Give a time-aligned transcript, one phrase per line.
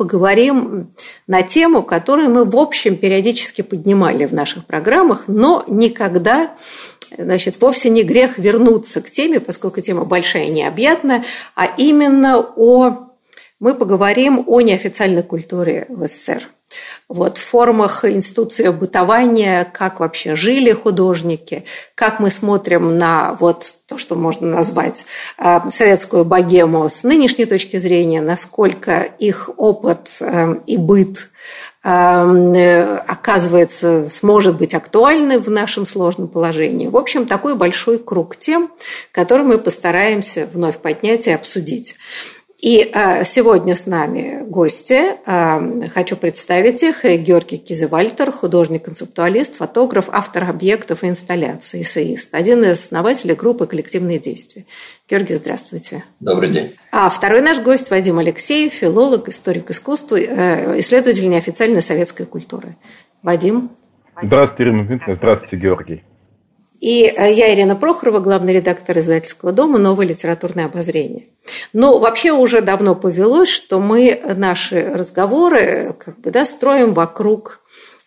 [0.00, 0.94] поговорим
[1.26, 6.56] на тему, которую мы, в общем, периодически поднимали в наших программах, но никогда
[7.18, 11.22] значит, вовсе не грех вернуться к теме, поскольку тема большая и необъятная,
[11.54, 13.10] а именно о...
[13.58, 16.48] Мы поговорим о неофициальной культуре в СССР–
[17.08, 23.98] вот, в формах институции бытования, как вообще жили художники, как мы смотрим на вот то,
[23.98, 25.04] что можно назвать
[25.38, 31.30] э, советскую богему с нынешней точки зрения, насколько их опыт э, и быт
[31.82, 36.86] э, оказывается, сможет быть актуальны в нашем сложном положении.
[36.86, 38.70] В общем, такой большой круг тем,
[39.10, 41.96] который мы постараемся вновь поднять и обсудить.
[42.62, 45.16] И а, сегодня с нами гости.
[45.24, 47.04] А, хочу представить их.
[47.04, 52.34] Георгий Кизевальтер, художник-концептуалист, фотограф, автор объектов и инсталляций, эссеист.
[52.34, 54.66] Один из основателей группы «Коллективные действия».
[55.08, 56.04] Георгий, здравствуйте.
[56.20, 56.74] Добрый день.
[56.92, 62.76] А второй наш гость Вадим Алексеев, филолог, историк искусства, э, исследователь неофициальной советской культуры.
[63.22, 63.70] Вадим.
[64.22, 65.14] Здравствуйте, Ирина Дмитриевна.
[65.14, 66.04] Здравствуйте, Георгий.
[66.80, 71.26] И э, я Ирина Прохорова, главный редактор издательского дома «Новое литературное обозрение».
[71.72, 77.60] Но вообще уже давно повелось, что мы наши разговоры как бы, да, строим вокруг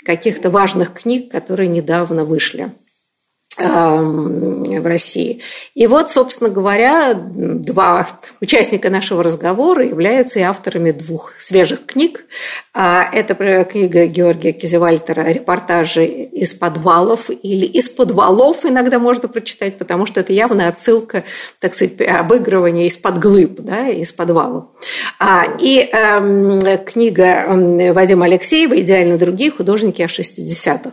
[0.03, 2.73] каких-то важных книг, которые недавно вышли
[3.57, 5.41] в России.
[5.75, 8.07] И вот, собственно говоря, два
[8.41, 12.25] участника нашего разговора являются и авторами двух свежих книг.
[12.73, 20.05] А, это книга Георгия Кизевальтера «Репортажи из подвалов» или «Из подвалов» иногда можно прочитать, потому
[20.05, 21.23] что это явная отсылка,
[21.59, 24.65] так сказать, обыгрывания из-под глыб, да, из подвалов.
[25.19, 27.45] А, и э, книга
[27.93, 30.91] Вадима Алексеева «Идеально другие художники о 60-х».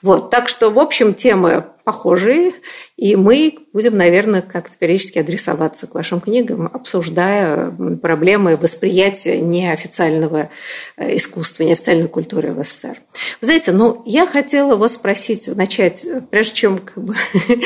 [0.00, 2.52] Вот, так что, в общем, темы похожие,
[2.96, 7.70] и мы будем, наверное, как-то периодически адресоваться к вашим книгам, обсуждая
[8.00, 10.50] проблемы восприятия неофициального
[10.96, 13.00] э, искусства, неофициальной культуры в СССР.
[13.40, 17.14] Вы знаете, ну, я хотела вас спросить, начать, прежде чем как бы,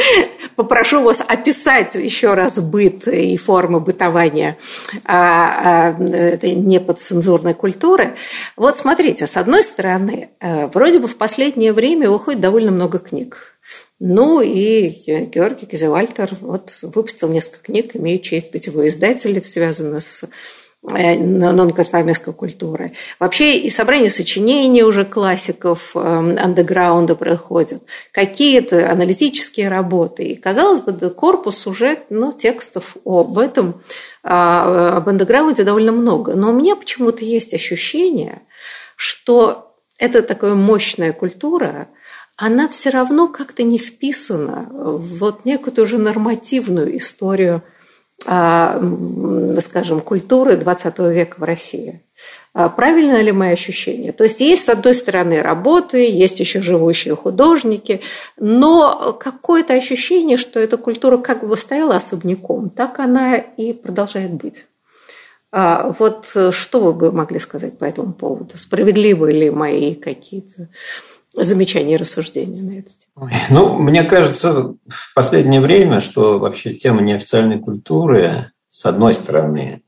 [0.56, 4.56] попрошу вас описать еще раз быт и формы бытования
[5.04, 8.14] а, а, этой неподцензурной культуры.
[8.56, 13.56] Вот смотрите, с одной стороны, э, вроде бы в последнее время выходит довольно много книг
[13.98, 20.28] ну и Георгий Кизевальтер вот выпустил несколько книг, имею честь быть его издателем, связанных с
[20.92, 22.92] э, нонконформистской культурой.
[23.18, 30.24] Вообще и собрание сочинений уже классиков э, андеграунда проходят, какие-то аналитические работы.
[30.24, 33.80] И, казалось бы, корпус уже ну, текстов об этом,
[34.22, 36.34] а, об андеграунде довольно много.
[36.34, 38.42] Но у меня почему-то есть ощущение,
[38.94, 41.88] что это такая мощная культура,
[42.36, 47.62] она все равно как-то не вписана в вот некую уже нормативную историю,
[48.26, 48.78] а,
[49.60, 52.02] скажем, культуры 20 века в России.
[52.52, 54.12] А правильно ли мои ощущения?
[54.12, 58.00] То есть есть, с одной стороны, работы, есть еще живущие художники,
[58.38, 64.66] но какое-то ощущение, что эта культура как бы стояла особняком, так она и продолжает быть.
[65.52, 68.58] А вот что вы бы могли сказать по этому поводу?
[68.58, 70.68] Справедливы ли мои какие-то
[71.44, 73.30] замечания и рассуждения на эту тему?
[73.50, 79.82] Ну, мне кажется, в последнее время, что вообще тема неофициальной культуры, с одной стороны,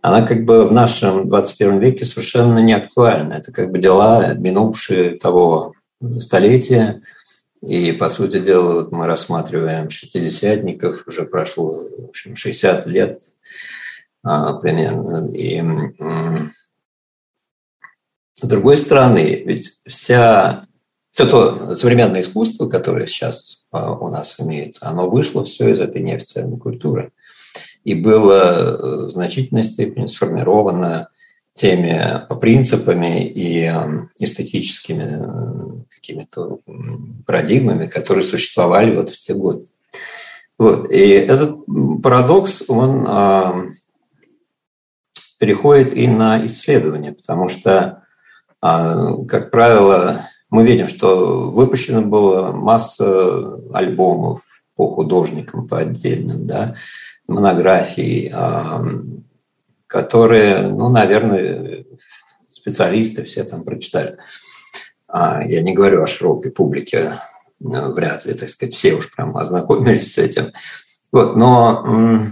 [0.00, 3.34] она как бы в нашем 21 веке совершенно не актуальна.
[3.34, 5.74] Это как бы дела, минувшие того
[6.20, 7.02] столетия.
[7.60, 13.18] И, по сути дела, вот мы рассматриваем шестидесятников, уже прошло в общем, 60 лет
[14.22, 15.28] а, примерно.
[15.34, 15.60] И
[18.34, 20.66] с другой стороны, ведь вся
[21.16, 26.02] все то современное искусство, которое сейчас а, у нас имеется, оно вышло все из этой
[26.02, 27.10] неофициальной культуры
[27.84, 31.08] и было э, в значительной степени сформировано
[31.54, 36.58] теми принципами и эм, эстетическими э, какими-то
[37.24, 39.66] парадигмами, которые существовали вот в те годы.
[40.58, 40.90] Вот.
[40.90, 41.56] И этот
[42.02, 43.72] парадокс, он э,
[45.38, 48.02] переходит и на исследование, потому что,
[48.62, 54.40] э, как правило, мы видим, что выпущено было масса альбомов
[54.74, 56.74] по художникам, по отдельным, да,
[57.28, 58.32] монографий,
[59.86, 61.84] которые, ну, наверное,
[62.50, 64.16] специалисты все там прочитали.
[65.06, 67.20] А я не говорю о широкой публике,
[67.60, 70.54] вряд ли, так сказать, все уж прям ознакомились с этим.
[71.12, 72.24] Вот, но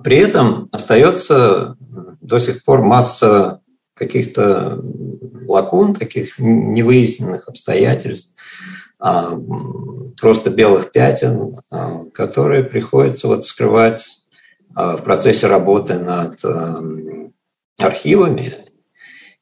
[0.00, 1.76] при этом остается
[2.20, 3.61] до сих пор масса
[3.94, 4.82] каких-то
[5.46, 8.34] лакун, таких невыясненных обстоятельств,
[8.98, 9.36] а,
[10.20, 14.06] просто белых пятен, а, которые приходится вот вскрывать
[14.74, 16.38] а, в процессе работы над
[17.78, 18.54] архивами.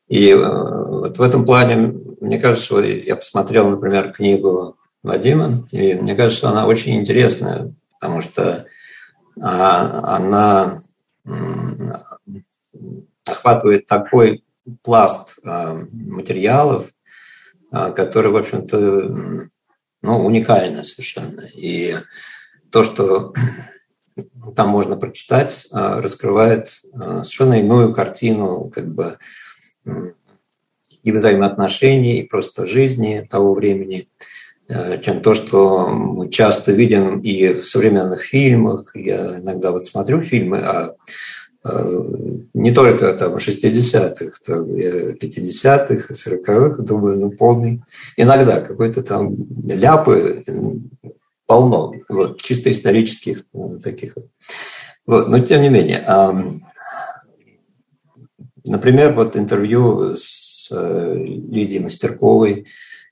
[0.09, 6.49] И вот в этом плане, мне кажется, я посмотрел, например, книгу Вадима, и мне кажется,
[6.49, 8.67] она очень интересная, потому что
[9.37, 10.81] она
[13.27, 14.45] охватывает такой
[14.83, 16.91] пласт материалов,
[17.73, 19.49] а, которая, в общем-то,
[20.03, 21.43] ну, уникальна совершенно.
[21.55, 21.97] И
[22.71, 23.33] то, что
[24.57, 29.19] там можно прочитать, а, раскрывает а, совершенно иную картину как бы
[31.03, 34.09] и взаимоотношений, и просто жизни того времени,
[35.03, 38.95] чем то, что мы часто видим и в современных фильмах.
[38.95, 40.97] Я иногда вот смотрю фильмы о
[41.63, 47.83] не только там 60-х, 50-х, 40-х, думаю, ну полный.
[48.17, 49.37] Иногда какой-то там
[49.67, 50.43] ляпы
[51.47, 54.17] полно, вот, чисто исторических ну, таких.
[55.07, 56.05] Вот, но тем не менее,
[58.65, 62.67] например, вот интервью с э, Лидией Мастерковой,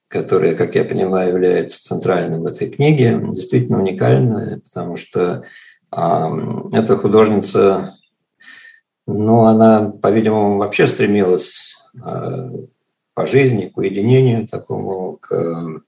[0.06, 5.42] которая, как я понимаю, является центральным в этой книге, действительно уникальная, потому что
[5.90, 7.94] эта художница
[9.08, 12.50] но она, по-видимому, вообще стремилась э,
[13.14, 15.82] по жизни к уединению такому, к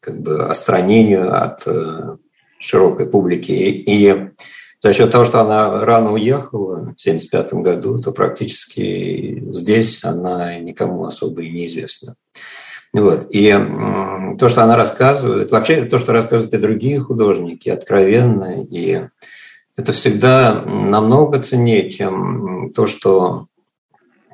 [0.00, 2.16] как бы остранению от э,
[2.58, 3.52] широкой публики.
[3.52, 4.30] И
[4.80, 11.04] за счет того, что она рано уехала в 1975 году, то практически здесь она никому
[11.04, 12.16] особо и неизвестна.
[12.94, 13.26] Вот.
[13.28, 13.50] И
[14.38, 19.08] то, что она рассказывает, вообще то, что рассказывают и другие художники, откровенно и
[19.78, 23.46] это всегда намного ценнее, чем то, что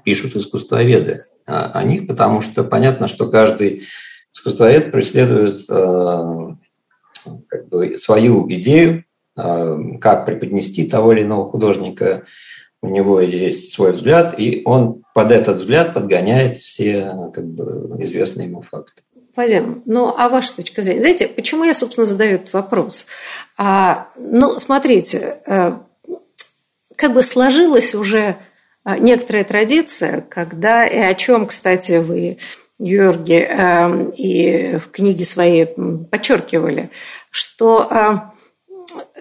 [0.03, 3.85] пишут искусствоведы о них, потому что понятно, что каждый
[4.33, 6.55] искусствовед преследует э,
[7.47, 9.05] как бы, свою идею,
[9.37, 12.25] э, как преподнести того или иного художника.
[12.81, 18.49] У него есть свой взгляд, и он под этот взгляд подгоняет все как бы, известные
[18.49, 19.03] ему факты.
[19.37, 21.01] Вадим, ну а ваша точка зрения?
[21.01, 23.07] Знаете, почему я, собственно, задаю этот вопрос?
[23.57, 25.73] А, ну, смотрите, э,
[26.97, 28.37] как бы сложилась уже
[28.85, 32.39] э, некоторая традиция, когда, и о чем, кстати, вы,
[32.79, 36.91] Георгий, э, и в книге своей подчеркивали,
[37.31, 38.33] что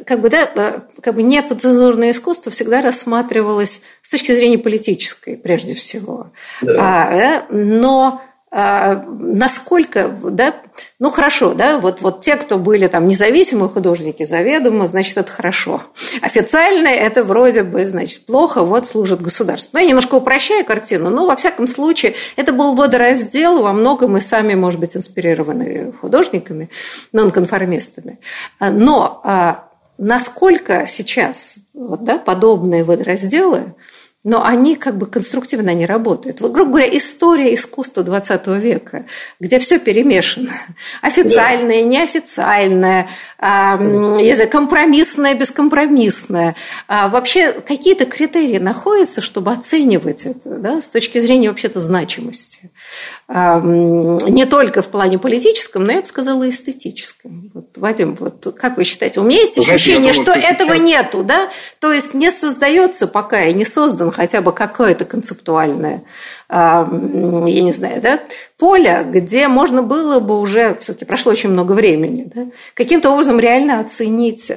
[0.05, 6.31] как бы, да, как бы неподзазорное искусство всегда рассматривалось с точки зрения политической, прежде всего.
[6.61, 6.75] Да.
[6.77, 8.21] А, да, но
[8.53, 10.53] насколько, да,
[10.99, 15.81] ну хорошо, да, вот, вот те, кто были там независимые художники заведомо, значит, это хорошо.
[16.21, 19.71] Официально это вроде бы, значит, плохо, вот служит государству.
[19.73, 24.21] Ну, я немножко упрощаю картину, но во всяком случае это был водораздел, во многом и
[24.21, 26.69] сами, может быть, инспирированы художниками,
[27.11, 28.19] нонконформистами.
[28.59, 33.73] Но а, насколько сейчас вот, да, подобные водоразделы
[34.23, 36.39] но они как бы конструктивно не работают.
[36.39, 39.05] Вот, грубо говоря, история искусства 20 века,
[39.39, 40.51] где все перемешано.
[41.01, 41.89] Официальное, да.
[41.89, 43.77] неофициальное, а,
[44.49, 46.55] компромиссное, бескомпромиссное.
[46.87, 52.71] А вообще какие-то критерии находятся, чтобы оценивать это да, с точки зрения вообще-то значимости.
[53.27, 57.51] А, не только в плане политическом, но я бы сказала эстетическом.
[57.53, 59.19] Вот, Вадим, вот как вы считаете?
[59.19, 60.87] У меня есть ощущение, думаю, что, что этого сейчас...
[60.87, 61.49] нету, да?
[61.79, 66.03] То есть не создается пока и не создан хотя бы какое-то концептуальное,
[66.49, 68.19] я не знаю, да,
[68.57, 73.79] поле, где можно было бы уже, все-таки прошло очень много времени, да, каким-то образом реально
[73.79, 74.51] оценить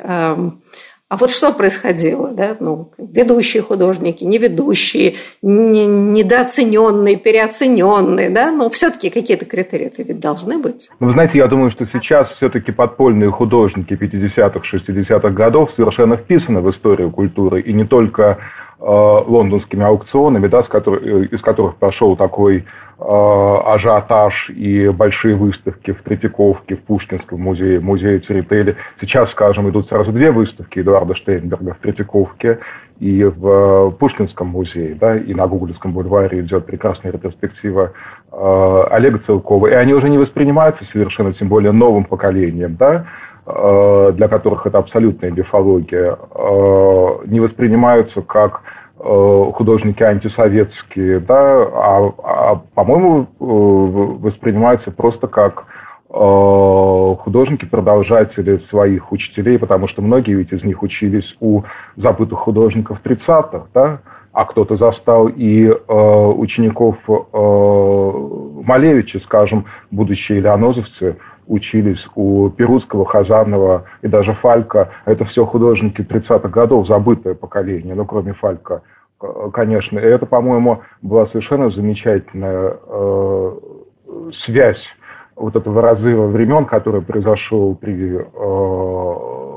[1.09, 2.57] а вот что происходило, да?
[2.59, 8.51] ну, ведущие художники, не ведущие, не, недооцененные, переоцененные, да?
[8.51, 10.91] но все-таки какие-то критерии это ведь должны быть.
[10.99, 16.71] Вы знаете, я думаю, что сейчас все-таки подпольные художники 50-х, 60-х годов совершенно вписаны в
[16.71, 18.39] историю культуры, и не только
[18.79, 22.65] лондонскими аукционами, да, с которых, из которых прошел такой
[22.99, 28.77] ажиотаж и большие выставки в Третьяковке, в Пушкинском музее, музее Церетели.
[29.01, 32.59] Сейчас, скажем, идут сразу две выставки Эдуарда Штейнберга в Третьяковке
[32.99, 37.93] и в Пушкинском музее, да, и на Гоголевском бульваре идет прекрасная ретроспектива
[38.33, 39.67] э, Олега Целкова.
[39.67, 44.79] И они уже не воспринимаются совершенно, тем более новым поколением, да, Э, для которых это
[44.79, 48.63] абсолютная бифология, э, не воспринимаются как
[48.99, 55.67] э, художники антисоветские, да, а, а по-моему, воспринимаются просто как
[56.09, 61.63] художники-продолжатели своих учителей, потому что многие ведь из них учились у
[61.97, 63.99] забытых художников 30-х, да,
[64.37, 73.85] а кто-то застал и э, учеников э, Малевича, скажем, будущие леонозовцы, учились у Перусского, Хазанова
[74.03, 74.91] и даже Фалька.
[75.05, 78.83] Это все художники 30-х годов, забытое поколение, ну, кроме Фалька,
[79.53, 79.99] конечно.
[79.99, 83.53] И это, по-моему, была совершенно замечательная э,
[84.45, 84.83] связь
[85.37, 89.57] вот этого разрыва времен, который произошел при э,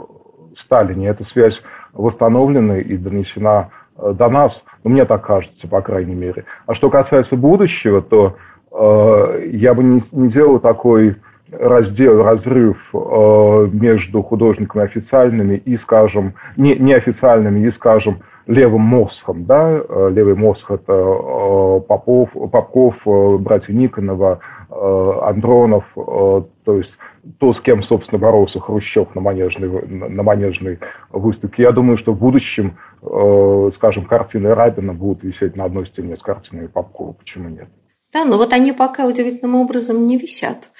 [0.65, 1.07] Сталине.
[1.07, 1.59] Эта связь
[1.93, 4.53] восстановлена и донесена э, до нас,
[4.83, 6.45] ну, мне так кажется, по крайней мере.
[6.65, 8.35] А что касается будущего, то
[8.71, 11.15] э, я бы не, не делал такой
[11.51, 19.79] раздел, разрыв э, между художниками официальными и, скажем, не, неофициальными и, скажем, левым мозгом, да,
[19.87, 24.39] э, левый мозг это э, Попов, Попков, э, братья Никонова,
[24.71, 26.95] Андронов, то есть
[27.39, 30.77] то, с кем, собственно, боролся Хрущев на манежной, на манежной
[31.09, 31.63] выставке.
[31.63, 36.67] Я думаю, что в будущем, скажем, картины Рабина будут висеть на одной стене с картинами
[36.67, 37.13] Попкова.
[37.13, 37.67] Почему нет?
[38.11, 40.71] Да, но вот они пока удивительным образом не висят.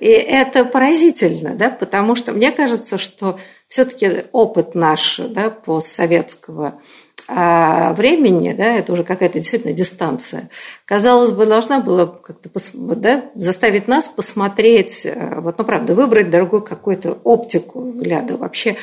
[0.00, 6.80] И это поразительно, да, потому что мне кажется, что все-таки опыт наш да, постсоветского
[7.26, 10.50] а, времени, да, это уже какая-то действительно дистанция,
[10.84, 16.62] казалось бы, должна была как-то да, заставить нас посмотреть, э, вот, ну, правда, выбрать другую
[16.62, 18.76] какую-то оптику взгляда, вообще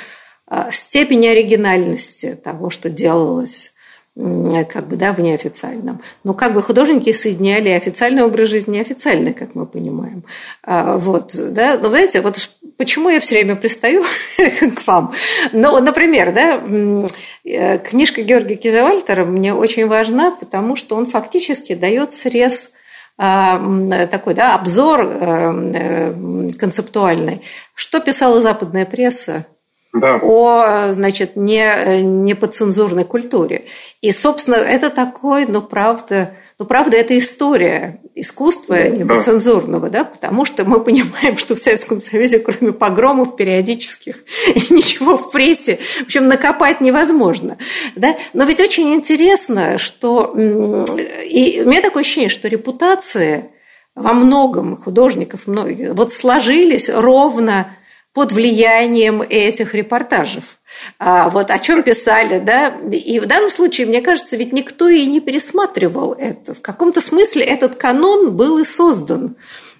[0.47, 3.73] а, степень оригинальности того, что делалось
[4.15, 6.01] как бы, да, в неофициальном.
[6.23, 10.23] Но как бы художники соединяли официальный образ жизни неофициальный, как мы понимаем.
[10.63, 14.03] А, вот, да, но знаете, вот почему я все время пристаю
[14.75, 15.13] к вам?
[15.53, 16.61] Ну, например, да,
[17.45, 22.71] э, книжка Георгия Кизевальтера мне очень важна, потому что он фактически дает срез
[23.17, 23.61] а,
[24.07, 27.41] такой да, обзор э, э, концептуальный.
[27.73, 29.45] Что писала западная пресса
[29.93, 30.19] да.
[30.21, 33.65] о значит, не, не подцензурной культуре.
[34.01, 39.99] И, собственно, это такой, ну, правда, ну, правда, это история искусства неподцензурного, да.
[39.99, 44.23] да, потому что мы понимаем, что в Советском Союзе, кроме погромов периодических,
[44.69, 47.57] ничего в прессе, в общем, накопать невозможно.
[47.95, 48.15] Да?
[48.33, 50.35] Но ведь очень интересно, что...
[51.25, 53.51] И у меня такое ощущение, что репутации
[53.95, 57.75] во многом художников, многих, вот сложились ровно
[58.19, 60.59] под влиянием этих репортажев.
[60.99, 65.05] А, вот о чем писали, да, и в данном случае, мне кажется, ведь никто и
[65.05, 66.53] не пересматривал это.
[66.53, 69.37] В каком-то смысле этот канон был и создан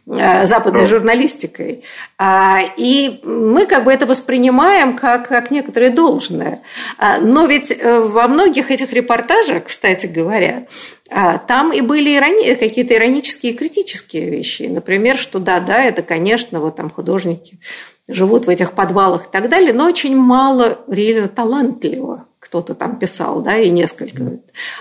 [0.10, 1.84] а, западной журналистикой.
[2.18, 6.62] А, и мы как бы это воспринимаем как, как некоторое должное.
[7.20, 10.68] Но ведь э, во многих этих репортажах, кстати говоря,
[11.48, 12.54] там и были ирони...
[12.54, 14.64] какие-то иронические и критические вещи.
[14.64, 17.60] Например, что да-да, это, конечно, вот там художники
[18.10, 23.42] живут в этих подвалах и так далее, но очень мало реально талантливо кто-то там писал,
[23.42, 24.24] да, и несколько.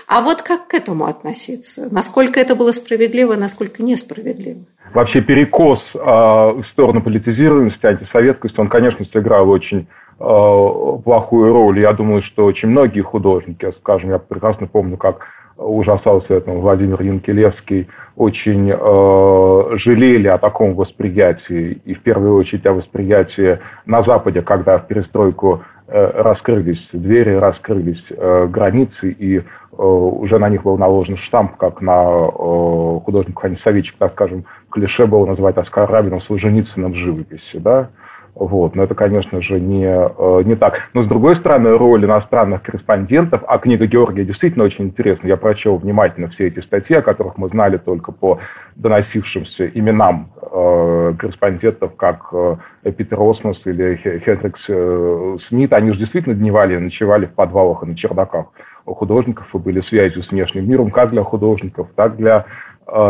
[0.07, 1.87] А вот как к этому относиться?
[1.91, 4.61] Насколько это было справедливо, насколько несправедливо?
[4.93, 9.83] Вообще перекос э, в сторону политизированности, антисоветскости, он, конечно, сыграл очень э,
[10.19, 11.79] плохую роль.
[11.79, 15.27] Я думаю, что очень многие художники, скажем, я прекрасно помню, как
[15.59, 22.73] ужасался этому Владимир Янкелевский, очень э, жалели о таком восприятии, и в первую очередь о
[22.73, 29.41] восприятии на Западе, когда в перестройку э, раскрылись двери, раскрылись э, границы, и э,
[29.77, 35.25] уже на них был наложен штамп, как на э, художников антисоветчик, так скажем, клише было
[35.25, 37.89] называть Оскар Рабином Солженицыным в живописи, да,
[38.35, 38.75] вот.
[38.75, 40.89] Но это, конечно же, не, э, не так.
[40.93, 45.27] Но, с другой стороны, роль иностранных корреспондентов, а книга Георгия действительно очень интересна.
[45.27, 48.39] Я прочел внимательно все эти статьи, о которых мы знали только по
[48.75, 52.55] доносившимся именам э, корреспондентов, как э,
[52.91, 55.73] Питер Осмос или Хендрикс э, Смит.
[55.73, 58.47] Они же действительно дневали, ночевали в подвалах и на чердаках
[58.89, 62.45] у художников и были связью с внешним миром, как для художников, так для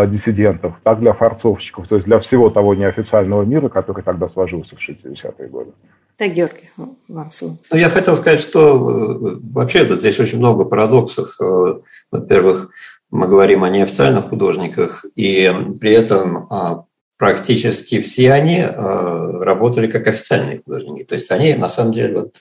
[0.07, 4.79] диссидентов, так для форцовщиков, то есть для всего того неофициального мира, который тогда сложился в
[4.79, 5.71] 60-е годы.
[6.19, 6.69] Да, Георгий,
[7.07, 7.57] вам слово.
[7.71, 11.39] Ну, я хотел сказать, что э, вообще тут здесь очень много парадоксов.
[11.39, 11.79] Э,
[12.11, 12.71] во-первых,
[13.09, 16.83] мы говорим о неофициальных художниках, и при этом а,
[17.17, 21.05] практически все они работали как официальные художники.
[21.05, 22.35] То есть они на самом деле вот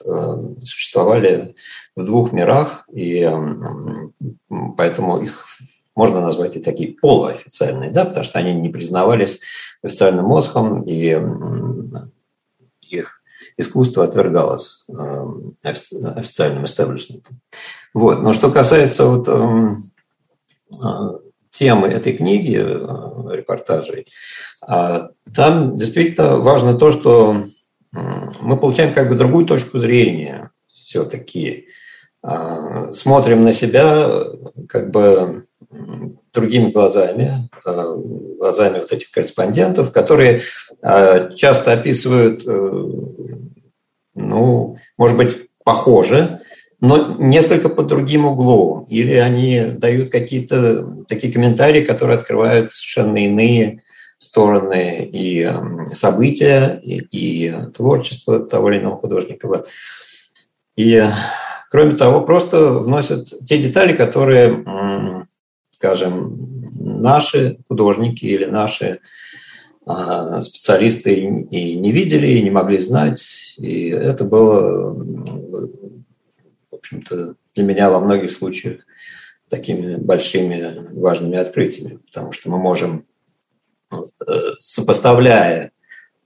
[0.61, 1.55] существовали
[1.95, 3.27] в двух мирах, и
[4.77, 5.47] поэтому их
[5.99, 9.41] можно назвать и такие полуофициальные, да, потому что они не признавались
[9.83, 11.19] официальным мозгом, и
[12.87, 13.21] их
[13.57, 15.25] искусство отвергалось э,
[15.63, 17.41] официальным истеблишментом.
[17.93, 18.21] Вот.
[18.21, 19.83] Но что касается вот, эм,
[20.81, 20.87] э,
[21.49, 24.07] темы этой книги, э, репортажей,
[24.61, 27.43] а, там действительно важно то, что
[27.91, 31.67] мы получаем как бы другую точку зрения все-таки.
[32.21, 34.09] А, смотрим на себя
[34.69, 35.43] как бы
[36.33, 40.41] другими глазами, глазами вот этих корреспондентов, которые
[41.35, 42.43] часто описывают
[44.19, 46.41] ну, может быть, похожи,
[46.81, 48.85] но несколько под другим углом.
[48.85, 53.83] Или они дают какие-то такие комментарии, которые открывают совершенно иные
[54.17, 55.49] стороны и
[55.93, 59.47] события, и, и творчество того или иного художника.
[59.47, 59.67] Вот.
[60.75, 61.01] И,
[61.69, 65.25] кроме того, просто вносят те детали, которые,
[65.79, 68.99] скажем, наши художники или наши
[69.85, 73.55] а специалисты и не видели, и не могли знать.
[73.57, 78.81] И это было, в общем-то, для меня во многих случаях
[79.49, 83.05] такими большими важными открытиями, потому что мы можем,
[83.91, 83.95] э,
[84.59, 85.71] сопоставляя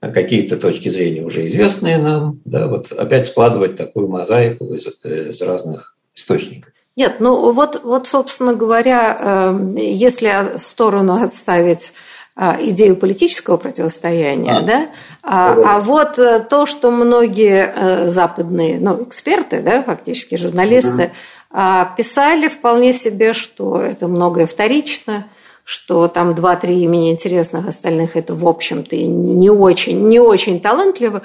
[0.00, 5.96] какие-то точки зрения уже известные нам, да, вот опять складывать такую мозаику из, из разных
[6.14, 6.73] источников.
[6.96, 11.92] Нет, ну вот, вот, собственно говоря, э, если в сторону отставить
[12.36, 14.62] а, идею политического противостояния, а.
[14.62, 14.88] да,
[15.22, 21.12] а, а вот э, то, что многие э, западные, ну, эксперты, да, фактически журналисты,
[21.50, 21.60] угу.
[21.96, 25.28] писали вполне себе, что это многое вторично,
[25.64, 31.22] что там два-три имени интересных, остальных это, в общем-то, не очень, не очень талантливо,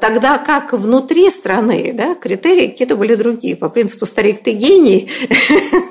[0.00, 3.56] тогда как внутри страны да, критерии какие-то были другие.
[3.56, 5.10] По принципу «старик, ты гений»,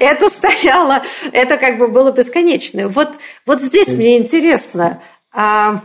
[0.00, 1.02] это стояло,
[1.32, 2.88] это как бы было бесконечное.
[2.88, 3.10] Вот,
[3.44, 5.82] вот здесь мне интересно, а,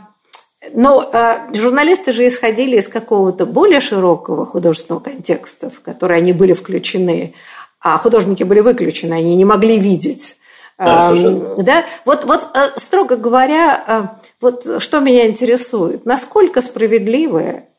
[0.74, 6.54] но а, журналисты же исходили из какого-то более широкого художественного контекста, в который они были
[6.54, 7.34] включены,
[7.82, 10.38] а художники были выключены, они не могли видеть
[10.78, 11.14] да,
[11.58, 11.86] да?
[12.04, 17.70] Вот, вот э, строго говоря, э, вот что меня интересует, насколько справедливые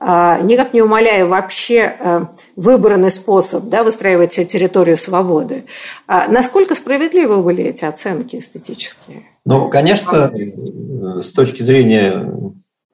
[0.00, 5.66] э, никак не умаляя вообще выбранный способ да, выстраивать себе территорию свободы.
[6.06, 9.24] Насколько справедливы были эти оценки эстетические?
[9.44, 10.30] Ну, конечно,
[11.20, 12.32] с точки зрения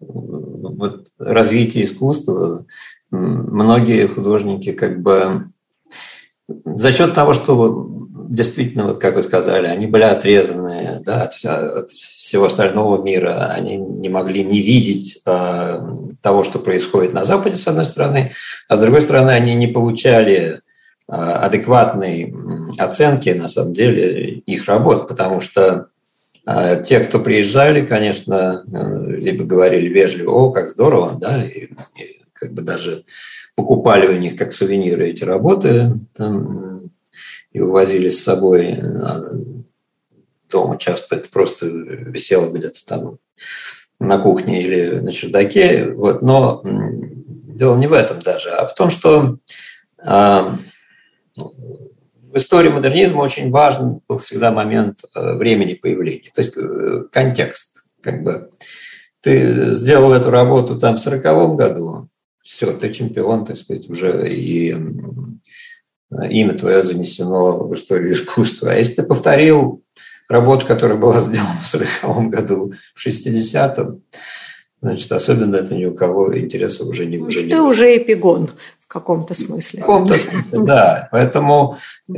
[0.00, 2.66] вот, развития искусства,
[3.10, 5.50] многие художники как бы
[6.48, 7.56] за счет того, что
[8.28, 13.76] действительно, вот как вы сказали, они были отрезаны да, от, от всего остального мира, они
[13.76, 15.80] не могли не видеть э,
[16.22, 18.32] того, что происходит на Западе, с одной стороны,
[18.68, 20.60] а с другой стороны, они не получали
[21.08, 22.34] э, адекватной
[22.78, 25.86] оценки, на самом деле, их работ, потому что
[26.46, 32.22] э, те, кто приезжали, конечно, э, либо говорили вежливо, о, как здорово, да, и, и
[32.32, 33.04] как бы даже
[33.56, 36.90] покупали у них как сувениры эти работы, там,
[37.54, 39.20] и увозили с собой а,
[40.50, 40.76] дома.
[40.76, 43.18] Часто это просто висело где-то там
[43.98, 45.88] на кухне или на чердаке.
[45.88, 46.20] Вот.
[46.20, 49.38] Но дело не в этом даже, а в том, что
[49.98, 50.58] а,
[51.36, 57.86] в истории модернизма очень важен был всегда момент а, времени появления, то есть э, контекст.
[58.00, 58.50] Как бы
[59.20, 62.08] ты сделал эту работу там в сороковом году,
[62.42, 64.74] все, ты чемпион, так сказать, уже и
[66.28, 68.72] имя твое занесено в историю искусства.
[68.72, 69.82] А если ты повторил
[70.28, 74.02] работу, которая была сделана в 40 году, в 60-м,
[74.80, 78.50] значит, особенно это ни у кого интереса уже не уже Ты не уже эпигон
[78.80, 79.80] в каком-то смысле.
[79.80, 81.08] В каком-то смысле, да.
[81.10, 82.12] Поэтому э,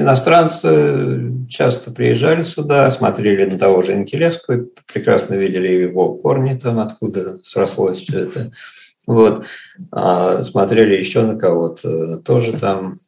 [0.00, 7.38] иностранцы часто приезжали сюда, смотрели на того же Инкелевского, прекрасно видели его корни там, откуда
[7.42, 8.52] срослось все это.
[9.06, 9.46] Вот.
[9.90, 12.98] А смотрели еще на кого-то, тоже там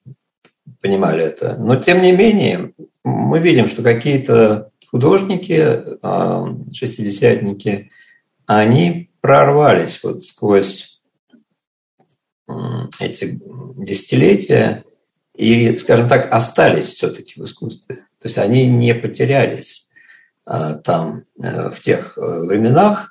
[0.80, 1.56] понимали это.
[1.56, 2.72] Но тем не менее,
[3.04, 7.90] мы видим, что какие-то художники, а, шестидесятники,
[8.46, 11.00] они прорвались вот сквозь
[12.98, 13.40] эти
[13.76, 14.84] десятилетия
[15.34, 17.96] и, скажем так, остались все-таки в искусстве.
[18.20, 19.88] То есть они не потерялись
[20.44, 23.09] а, там э, в тех э, временах,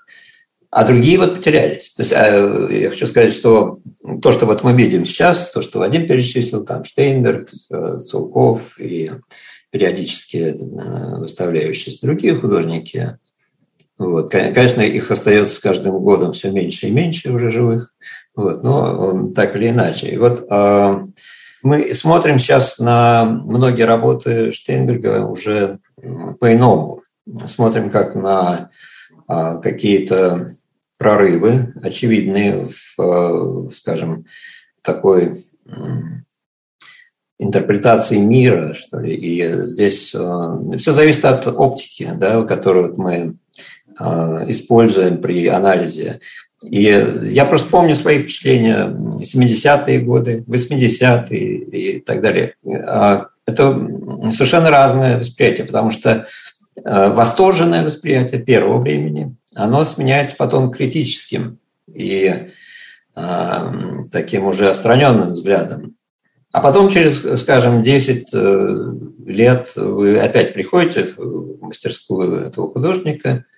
[0.71, 1.93] а другие вот потерялись.
[1.93, 3.79] То есть а, я хочу сказать, что
[4.21, 9.11] то, что вот мы видим сейчас, то, что Вадим перечислил, там Штейнберг, э, Цулков и
[9.71, 10.55] периодически
[11.19, 13.17] выставляющиеся другие художники,
[13.99, 14.31] вот.
[14.31, 17.93] Конечно, их остается с каждым годом все меньше и меньше уже живых,
[18.33, 18.63] вот.
[18.63, 20.09] но так или иначе.
[20.09, 20.49] И вот
[21.61, 25.79] мы смотрим сейчас на многие работы Штейнберга уже
[26.39, 27.03] по-иному.
[27.45, 28.69] Смотрим как на
[29.27, 30.55] какие-то
[30.99, 34.25] прорывы, очевидные в, скажем,
[34.83, 35.33] такой
[37.39, 39.15] интерпретации мира, что ли.
[39.15, 43.35] И здесь а, все зависит от оптики, да, которую мы
[43.97, 46.19] а, используем при анализе.
[46.61, 46.81] И
[47.23, 52.55] я просто помню свои впечатления 70-е годы, 80-е и так далее.
[52.85, 53.73] А, это
[54.31, 56.27] совершенно разное восприятие, потому что
[56.75, 62.51] восторженное восприятие первого времени, оно сменяется потом критическим и
[64.11, 65.95] таким уже остраненным взглядом.
[66.51, 68.91] А потом через, скажем, 10 э,
[69.25, 73.45] лет вы опять приходите в мастерскую этого художника–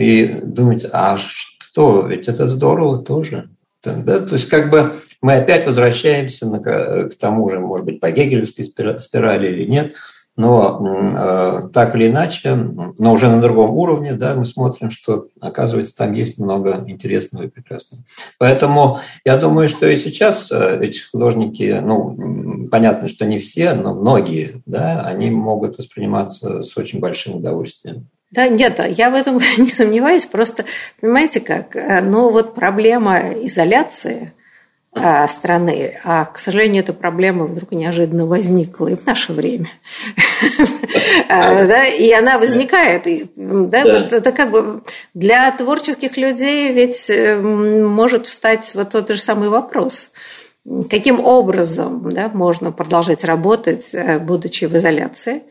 [0.00, 3.50] и думать, а что, ведь это здорово тоже.
[3.84, 4.20] Да?
[4.20, 8.64] То есть как бы мы опять возвращаемся на, к тому же, может быть, по гегелевской
[8.64, 9.94] спирали или нет,
[10.40, 10.80] но
[11.16, 16.12] э, так или иначе, но уже на другом уровне, да, мы смотрим, что, оказывается, там
[16.14, 18.02] есть много интересного и прекрасного.
[18.38, 23.94] Поэтому я думаю, что и сейчас э, эти художники, ну, понятно, что не все, но
[23.94, 28.08] многие, да, они могут восприниматься с очень большим удовольствием.
[28.30, 30.24] Да, нет, я в этом не сомневаюсь.
[30.24, 30.64] Просто,
[31.00, 34.32] понимаете как, э, ну вот проблема изоляции
[35.28, 39.70] страны, а, к сожалению, эта проблема вдруг неожиданно возникла и в наше время.
[41.28, 43.06] Э, да, и она возникает.
[43.06, 44.82] Это как бы
[45.14, 50.10] для творческих людей ведь может встать вот тот же самый вопрос.
[50.90, 55.42] Каким образом да, можно продолжать работать, будучи в изоляции?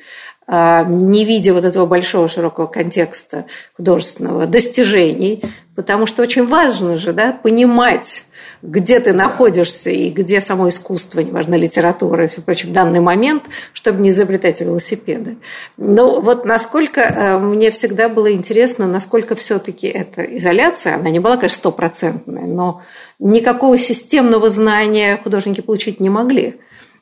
[0.52, 3.46] А, не видя вот этого большого широкого контекста
[3.78, 5.44] художественного достижений,
[5.76, 8.26] потому что очень важно же да, понимать,
[8.62, 13.44] где ты находишься и где само искусство, неважно, литература и все прочее, в данный момент,
[13.74, 15.38] чтобы не изобретать велосипеды.
[15.78, 21.38] Но вот насколько э, мне всегда было интересно, насколько все-таки эта изоляция, она не была,
[21.38, 22.82] конечно, стопроцентная, но
[23.20, 26.60] никакого системного знания художники получить не могли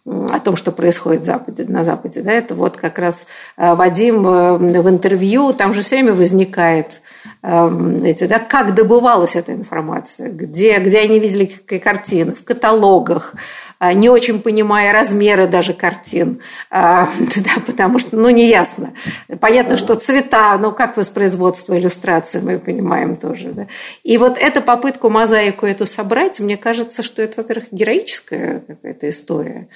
[0.08, 2.22] о том, что происходит Западе, на Западе.
[2.22, 7.02] Да, это вот как раз э, Вадим э, в интервью, там же все время возникает
[7.44, 11.46] эм, эти, да, как добывалась эта информация, где, где они видели
[11.78, 13.36] картины, в каталогах,
[13.80, 18.94] не очень понимая размеры даже картин, а, да, потому что, ну, не ясно.
[19.40, 23.50] Понятно, что цвета, но как воспроизводство иллюстрации, мы понимаем тоже.
[23.50, 23.68] Да.
[24.04, 29.68] И вот эта попытку мозаику эту собрать, мне кажется, что это, во-первых, героическая какая-то история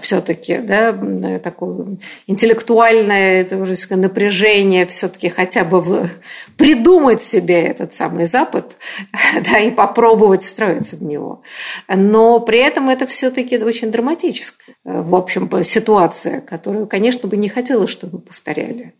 [0.00, 0.92] все-таки, да,
[1.38, 1.96] такое
[2.26, 3.46] интеллектуальное
[3.90, 6.10] напряжение все-таки хотя бы
[6.56, 8.76] придумать себе этот самый Запад,
[9.50, 11.42] да, и попробовать встроиться в него.
[11.88, 17.90] Но при этом это все-таки очень драматическая, в общем, ситуация, которую, конечно, бы не хотелось,
[17.90, 18.94] чтобы повторяли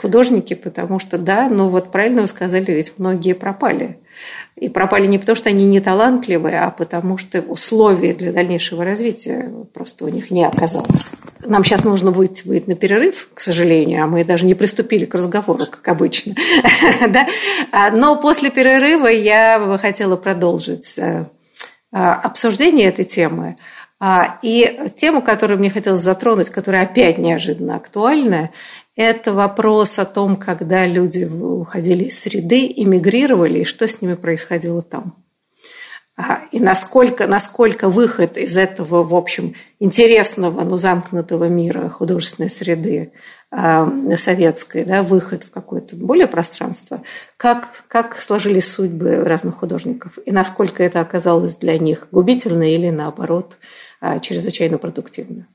[0.00, 3.98] художники, потому что, да, ну вот правильно вы сказали, ведь многие пропали.
[4.56, 9.52] И пропали не потому, что они не талантливые, а потому что условия для дальнейшего развития
[9.72, 11.06] просто у них не оказалось.
[11.44, 15.14] Нам сейчас нужно будет, будет на перерыв, к сожалению, а мы даже не приступили к
[15.14, 16.34] разговору, как обычно.
[17.72, 21.26] А, но после перерыва я бы хотела продолжить э,
[21.90, 23.56] а, обсуждение этой темы.
[24.04, 28.50] А, и тему, которую мне хотелось затронуть, которая опять неожиданно актуальная,
[28.96, 34.82] это вопрос о том, когда люди уходили из среды, эмигрировали, и что с ними происходило
[34.82, 35.16] там.
[36.14, 43.12] А, и насколько, насколько выход из этого, в общем, интересного, но замкнутого мира художественной среды
[43.50, 47.02] а, советской, да, выход в какое-то более пространство,
[47.38, 53.56] как, как сложились судьбы разных художников, и насколько это оказалось для них губительно или, наоборот,
[54.20, 55.46] чрезвычайно продуктивно.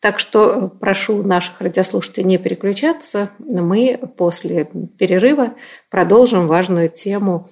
[0.00, 3.30] Так что прошу наших радиослушателей не переключаться.
[3.38, 4.64] Мы после
[4.98, 5.54] перерыва
[5.90, 7.50] продолжим важную тему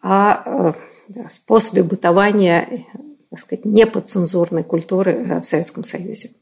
[0.00, 0.74] о
[1.14, 2.86] э, способе бытования
[3.32, 6.32] так сказать, неподцензурной культуры э, в Советском Союзе.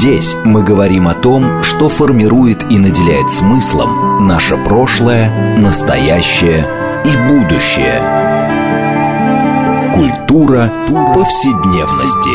[0.00, 6.66] Здесь мы говорим о том, что формирует и наделяет смыслом наше прошлое, настоящее
[7.04, 8.00] и будущее.
[9.94, 10.72] Культура
[11.14, 12.34] повседневности.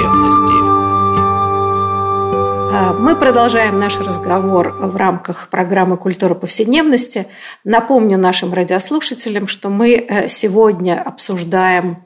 [2.71, 7.25] А, мы продолжаем наш разговор в рамках программы «Культура повседневности».
[7.63, 11.97] Напомню нашим радиослушателям, что мы э, сегодня обсуждаем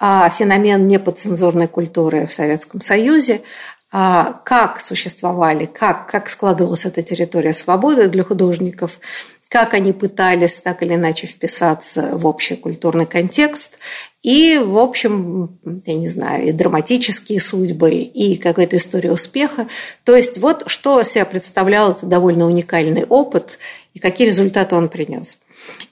[0.00, 3.42] а, феномен неподцензурной культуры в Советском Союзе,
[3.90, 9.00] как существовали, как, как складывалась эта территория свободы для художников,
[9.48, 13.78] как они пытались так или иначе вписаться в общий культурный контекст,
[14.22, 19.68] и, в общем, я не знаю, и драматические судьбы, и какая-то история успеха.
[20.04, 23.58] То есть вот что себя представлял это довольно уникальный опыт,
[23.94, 25.38] и какие результаты он принес.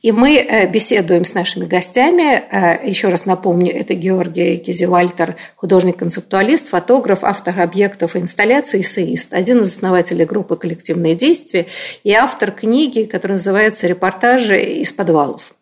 [0.02, 2.44] И мы э, беседуем с нашими гостями.
[2.50, 9.62] Э, еще раз напомню, это Георгий Кизевальтер, художник-концептуалист, фотограф, автор объектов и инсталляций, эссеист, один
[9.62, 11.66] из основателей группы «Коллективные действия»
[12.04, 15.54] и автор книги, которая называется «Репортажи из подвалов».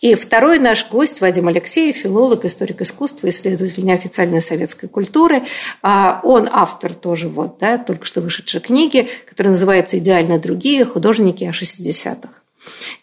[0.00, 5.42] И второй наш гость Вадим Алексеев, филолог, историк искусства, исследователь неофициальной советской культуры.
[5.82, 10.84] А, он автор тоже вот, да, только что вышедшей книги, которая называется «Идеально другие.
[10.84, 12.37] Художники о 60-х».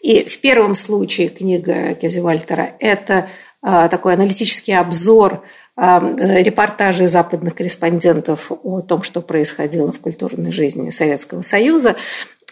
[0.00, 3.28] И в первом случае книга Кези Вальтера– это
[3.62, 5.42] а, такой аналитический обзор
[5.74, 11.96] а, репортажей западных корреспондентов о том, что происходило в культурной жизни Советского Союза.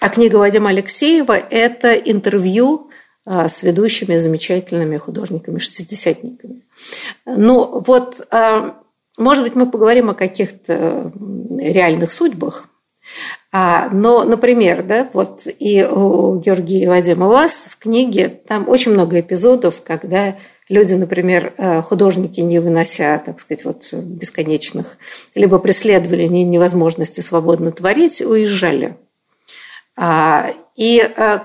[0.01, 2.91] А книга Вадима Алексеева– это интервью
[3.25, 6.63] а, с ведущими замечательными художниками-шестидесятниками.
[7.27, 8.21] Ну вот,
[9.17, 11.13] может быть, мы поговорим о каких-то
[11.61, 12.69] реальных судьбах
[13.57, 19.81] но, например, да, вот и у Георгия Вадима вас в книге там очень много эпизодов,
[19.85, 20.37] когда
[20.69, 24.99] люди, например, э, художники, не вынося, так сказать, вот бесконечных,
[25.37, 28.97] либо преследовали невозможности свободно творить, уезжали.
[29.97, 31.39] А, и э,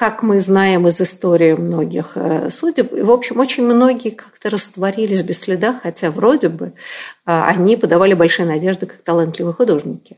[0.00, 5.40] как мы знаем из истории многих э, судеб, в общем, очень многие как-то растворились без
[5.40, 6.70] следа, хотя вроде бы э,
[7.26, 10.16] они подавали большие надежды как талантливые художники.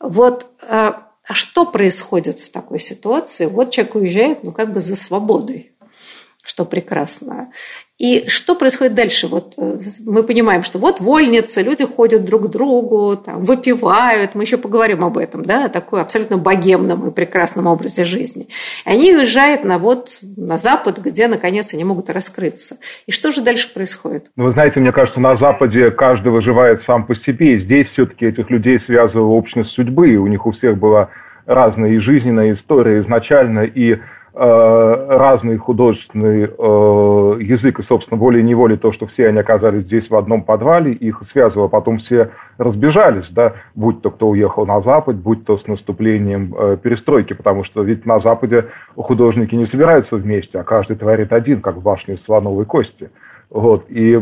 [0.00, 0.92] Вот э,
[1.28, 3.44] а что происходит в такой ситуации?
[3.44, 5.72] Вот человек уезжает, ну, как бы за свободой
[6.48, 7.48] что прекрасно.
[7.98, 9.26] И что происходит дальше?
[9.26, 14.44] Вот э, мы понимаем, что вот вольница, люди ходят друг к другу, там, выпивают, мы
[14.44, 18.46] еще поговорим об этом, да, о такой абсолютно богемном и прекрасном образе жизни.
[18.86, 22.76] И они уезжают на, вот, на Запад, где, наконец, они могут раскрыться.
[23.06, 24.30] И что же дальше происходит?
[24.36, 27.56] Ну, вы знаете, мне кажется, на Западе каждый выживает сам по себе.
[27.56, 31.10] И здесь все-таки этих людей связывала общность судьбы, и у них у всех была
[31.44, 33.98] разная и жизненная история изначально, и
[34.38, 40.44] разный художественный э, язык и, собственно, волей-неволей то, что все они оказались здесь в одном
[40.44, 45.58] подвале, их связывало, потом все разбежались, да, будь то кто уехал на Запад, будь то
[45.58, 50.96] с наступлением э, перестройки, потому что ведь на Западе художники не собираются вместе, а каждый
[50.96, 53.10] творит один, как в башне из слоновой кости.
[53.50, 54.14] Вот, и,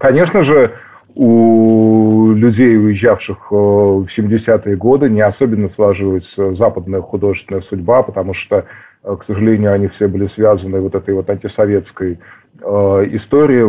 [0.00, 0.72] конечно же,
[1.14, 1.93] у
[2.34, 8.66] людей, уезжавших э, в 70-е годы, не особенно сложилась западная художественная судьба, потому что,
[9.02, 12.18] э, к сожалению, они все были связаны вот этой вот антисоветской
[12.60, 12.66] э,
[13.12, 13.62] историей.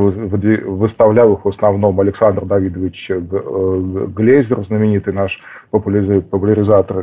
[0.65, 5.39] Выставлял их в основном Александр Давидович Глезер, знаменитый наш
[5.71, 7.01] популяризатор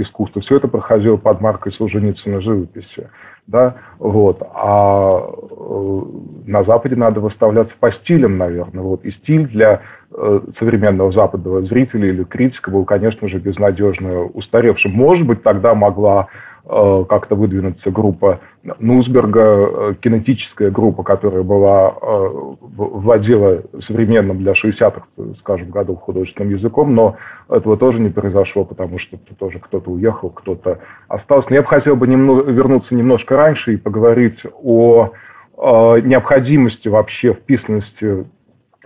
[0.00, 0.42] искусства.
[0.42, 3.08] Все это проходило под маркой Солженицына живописи
[3.46, 6.00] да, вот, а э,
[6.46, 12.08] на Западе надо выставляться по стилям, наверное, вот, и стиль для э, современного западного зрителя
[12.08, 14.92] или критика был, конечно же, безнадежно устаревшим.
[14.92, 16.28] Может быть, тогда могла
[16.66, 18.40] как-то выдвинуться группа
[18.78, 22.28] Нусберга, э, кинетическая группа, которая была, э,
[22.60, 25.06] владела современным для 60-х,
[25.40, 27.16] скажем, годов художественным языком, но
[27.50, 31.48] этого тоже не произошло, потому что тоже кто-то уехал, кто-то остался.
[31.50, 35.12] Но я бы хотел бы немного, вернуться немножко раньше и поговорить о
[35.56, 38.26] необходимости вообще вписанности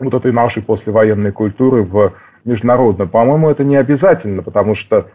[0.00, 2.12] вот этой нашей послевоенной культуры в
[2.44, 3.08] международную.
[3.08, 5.06] По-моему, это не обязательно, потому что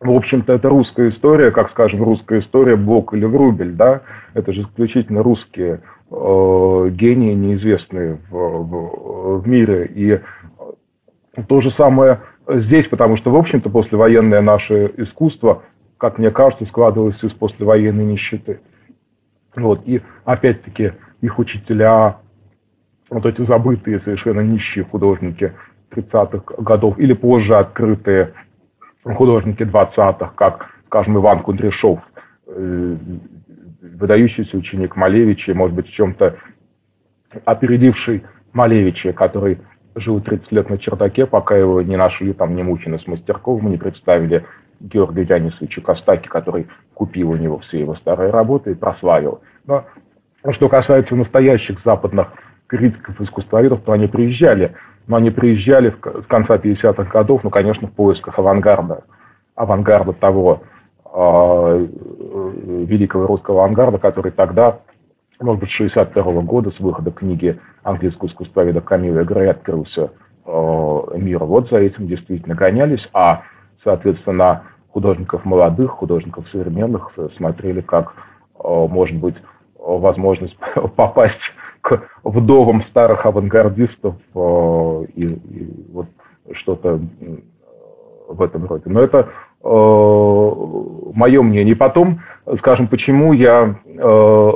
[0.00, 4.62] в общем-то, это русская история, как, скажем, русская история Блок или Врубель, да, это же
[4.62, 5.80] исключительно русские
[6.10, 9.90] э, гении, неизвестные в, в, в мире.
[9.92, 10.20] И
[11.48, 15.64] то же самое здесь, потому что, в общем-то, послевоенное наше искусство,
[15.98, 18.60] как мне кажется, складывалось из послевоенной нищеты.
[19.56, 19.82] Вот.
[19.84, 22.18] И, опять-таки, их учителя,
[23.10, 25.54] вот эти забытые совершенно нищие художники
[25.90, 28.34] 30-х годов или позже открытые
[29.04, 32.00] художники 20-х, как, скажем, Иван Кудряшов,
[32.46, 32.96] э,
[33.80, 36.36] выдающийся ученик Малевича, может быть, в чем-то
[37.44, 39.58] опередивший Малевича, который
[39.94, 43.76] жил 30 лет на чердаке, пока его не нашли там не Немучина с Мастерковым, не
[43.76, 44.44] представили
[44.80, 49.40] Георгию Янисовичу Костаки, который купил у него все его старые работы и прославил.
[49.66, 49.84] Но
[50.52, 52.28] что касается настоящих западных
[52.66, 54.74] критиков искусствоведов, то они приезжали,
[55.08, 59.04] но они приезжали в конца 50-х годов, ну, конечно, в поисках авангарда,
[59.56, 60.62] авангарда того
[61.12, 61.86] э,
[62.86, 64.80] великого русского авангарда, который тогда,
[65.40, 70.12] может быть, 61 -го года с выхода книги английского искусствоведа Камила Грей открылся
[70.44, 71.42] э, мир.
[71.42, 73.42] Вот за этим действительно гонялись, а,
[73.82, 78.12] соответственно, художников молодых, художников современных смотрели как,
[78.62, 79.36] э, может быть,
[79.78, 80.56] возможность
[80.96, 81.40] попасть
[81.88, 86.06] к вдовам старых авангардистов э, и, и вот
[86.52, 87.00] что-то
[88.28, 88.84] в этом роде.
[88.86, 89.28] Но это
[89.64, 89.68] э,
[91.14, 91.74] мое мнение.
[91.74, 92.20] Потом,
[92.58, 94.50] скажем, почему я э,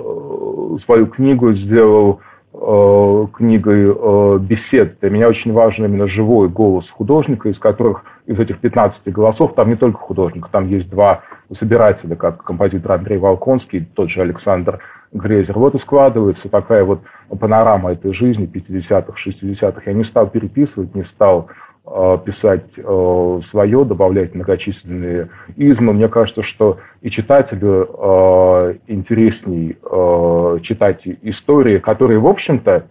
[0.85, 2.32] свою книгу сделал э,
[2.63, 4.99] книгой э, бесед.
[5.01, 9.69] Для меня очень важен именно живой голос художника, из которых из этих 15 голосов там
[9.69, 11.23] не только художник, там есть два
[11.59, 14.79] собирателя, как композитор Андрей Волконский, тот же Александр
[15.13, 15.59] Грезер.
[15.59, 17.01] Вот и складывается такая вот
[17.41, 19.83] панорама этой жизни 50-х, 60-х.
[19.85, 25.93] Я не стал переписывать, не стал э, писать э, свое, добавлять многочисленные измы.
[25.93, 32.87] Мне кажется, что и читателю э, интересней э, читать истории, которые, в общем-то,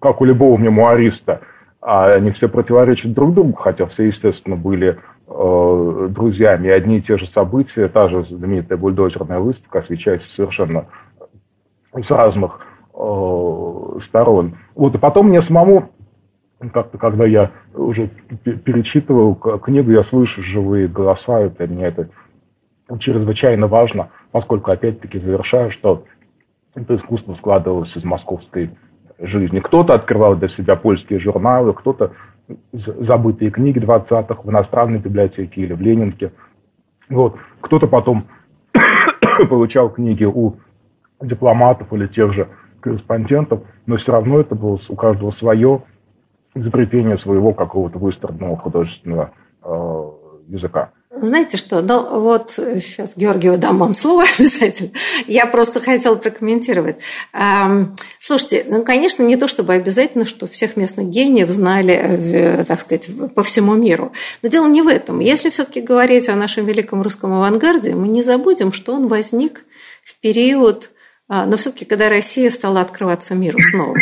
[0.00, 1.40] как у любого мемуариста,
[1.80, 6.68] они все противоречат друг другу, хотя все, естественно, были э, друзьями.
[6.68, 10.86] Одни и те же события, та же знаменитая бульдозерная выставка освещается совершенно
[11.94, 12.60] с разных
[12.94, 14.56] э, сторон.
[14.74, 15.90] Вот, и потом мне самому,
[16.68, 18.08] как-то, когда я уже
[18.44, 22.10] перечитывал книгу, я слышу живые голоса, и для меня это
[22.98, 26.04] чрезвычайно важно, поскольку, опять-таки, завершаю, что
[26.74, 28.70] это искусство складывалось из московской
[29.18, 29.60] жизни.
[29.60, 32.12] Кто-то открывал для себя польские журналы, кто-то
[32.72, 36.32] забытые книги 20-х в иностранной библиотеке или в Ленинке.
[37.08, 37.36] Вот.
[37.60, 38.26] Кто-то потом
[39.48, 40.56] получал книги у
[41.20, 42.48] дипломатов или тех же
[42.80, 45.82] корреспондентов, но все равно это было у каждого свое
[46.54, 49.32] изобретение своего какого-то выстроенного художественного
[49.62, 50.10] э,
[50.48, 50.92] языка.
[51.12, 54.90] Знаете что, ну вот сейчас Георгию дам вам слово обязательно.
[55.26, 56.98] Я просто хотела прокомментировать.
[58.20, 63.42] Слушайте, ну, конечно, не то чтобы обязательно, что всех местных гениев знали, так сказать, по
[63.42, 64.12] всему миру.
[64.42, 65.18] Но дело не в этом.
[65.18, 69.64] Если все-таки говорить о нашем великом русском авангарде, мы не забудем, что он возник
[70.04, 70.90] в период
[71.32, 73.96] а, но все-таки, когда Россия стала открываться миру снова.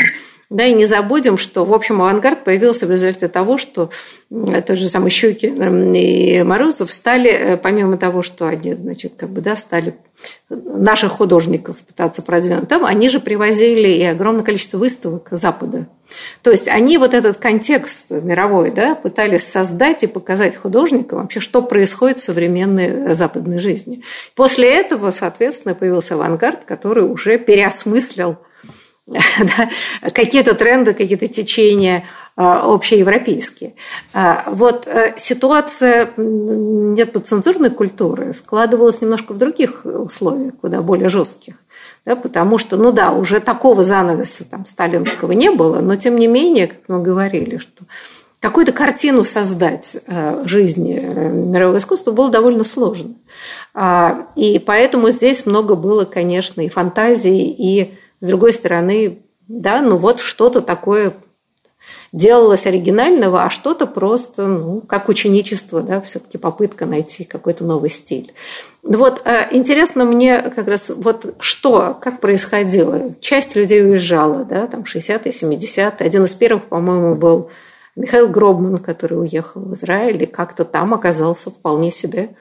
[0.50, 3.90] Да, и не забудем, что, в общем, авангард появился в результате того, что
[4.30, 9.42] тот же самый Щукин и Морозов стали, э, помимо того, что они, значит, как бы,
[9.42, 9.98] да, стали
[10.48, 15.86] наших художников пытаться продвинуть, там они же привозили и огромное количество выставок Запада.
[16.42, 21.60] То есть они вот этот контекст мировой да, пытались создать и показать художникам вообще, что
[21.60, 24.02] происходит в современной западной жизни.
[24.34, 28.38] После этого, соответственно, появился авангард, который уже переосмыслил
[30.12, 32.04] какие-то тренды, какие-то течения
[32.36, 33.74] а, общеевропейские.
[34.12, 41.54] А, вот э, ситуация нет подцензурной культуры складывалась немножко в других условиях, куда более жестких.
[42.04, 46.26] Да, потому что, ну да, уже такого занавеса там, сталинского не было, но тем не
[46.26, 47.84] менее, как мы говорили, что
[48.40, 53.14] какую-то картину создать э, жизни э, мирового искусства было довольно сложно.
[53.74, 59.96] А, и поэтому здесь много было, конечно, и фантазии, и с другой стороны, да, ну
[59.96, 61.14] вот что-то такое
[62.12, 68.32] делалось оригинального, а что-то просто, ну, как ученичество, да, все-таки попытка найти какой-то новый стиль.
[68.82, 73.14] Вот э, интересно мне как раз вот что, как происходило.
[73.20, 75.92] Часть людей уезжала, да, там 60-е, 70-е.
[75.98, 77.50] Один из первых, по-моему, был
[77.98, 82.36] Михаил Гробман, который уехал в Израиль и как-то там оказался вполне себе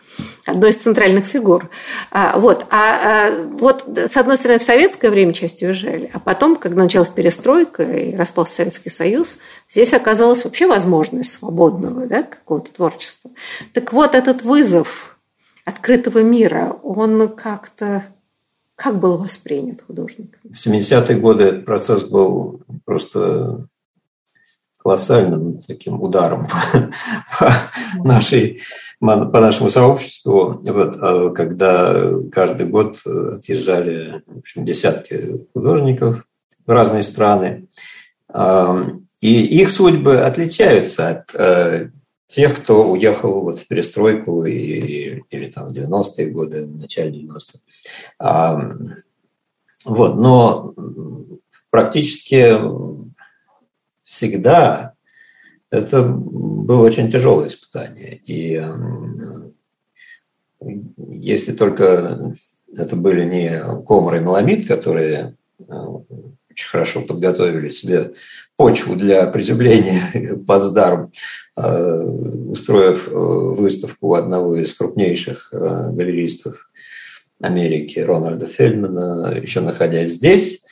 [0.46, 1.70] одной из центральных фигур.
[2.12, 2.68] А, вот.
[2.70, 7.10] А, а вот с одной стороны в советское время части уезжали, а потом, когда началась
[7.10, 13.32] перестройка и распался Советский Союз, здесь оказалась вообще возможность свободного да, какого-то творчества.
[13.74, 15.18] Так вот, этот вызов
[15.66, 18.04] открытого мира, он как-то
[18.76, 20.40] как был воспринят художником?
[20.44, 23.68] В 70-е годы этот процесс был просто
[24.88, 26.48] колоссальным таким ударом
[27.40, 27.52] по,
[28.06, 28.62] нашей,
[29.02, 36.26] по нашему сообществу, вот, а когда каждый год отъезжали в общем, десятки художников
[36.66, 37.68] в разные страны.
[39.20, 41.90] И их судьбы отличаются от э,
[42.28, 47.60] тех, кто уехал вот в перестройку и, или там в 90-е годы, в начале 90-х.
[49.86, 50.76] Вот, но
[51.72, 52.56] практически
[54.08, 54.94] всегда
[55.70, 58.22] это было очень тяжелое испытание.
[58.26, 58.64] И
[61.10, 62.34] если только
[62.74, 68.14] это были не Комар и Маламид, которые очень хорошо подготовили себе
[68.56, 70.02] почву для приземления
[70.36, 71.12] в Плацдарм,
[71.56, 76.72] устроив выставку одного из крупнейших галеристов
[77.42, 80.64] Америки Рональда Фельдмана, еще находясь здесь,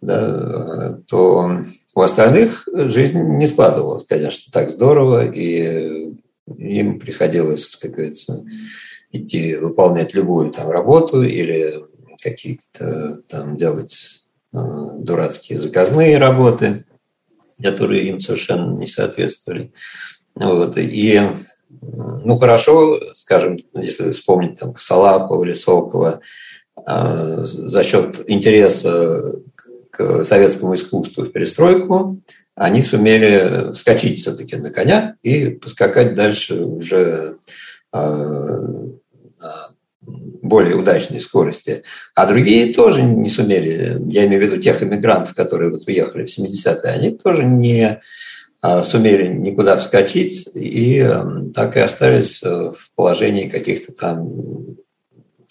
[0.00, 1.62] да, то
[1.94, 6.14] у остальных жизнь не складывалась, конечно, так здорово, и
[6.56, 8.44] им приходилось, как говорится,
[9.12, 11.84] идти выполнять любую там работу или
[12.22, 14.58] какие-то там делать э,
[14.98, 16.84] дурацкие заказные работы,
[17.62, 19.72] которые им совершенно не соответствовали.
[20.34, 20.76] Вот.
[20.76, 21.20] И
[21.70, 26.20] ну, хорошо, скажем, если вспомнить там Косолапова или Сокола,
[26.86, 29.40] э, за счет интереса
[30.24, 32.20] советскому искусству в перестройку,
[32.54, 37.36] они сумели скачать все-таки на коня и поскакать дальше уже
[37.92, 39.70] э, на
[40.02, 41.84] более удачной скорости.
[42.14, 46.38] А другие тоже не сумели, я имею в виду тех иммигрантов, которые вот уехали в
[46.38, 48.00] 70-е, они тоже не
[48.62, 54.28] э, сумели никуда вскочить и э, так и остались в положении каких-то там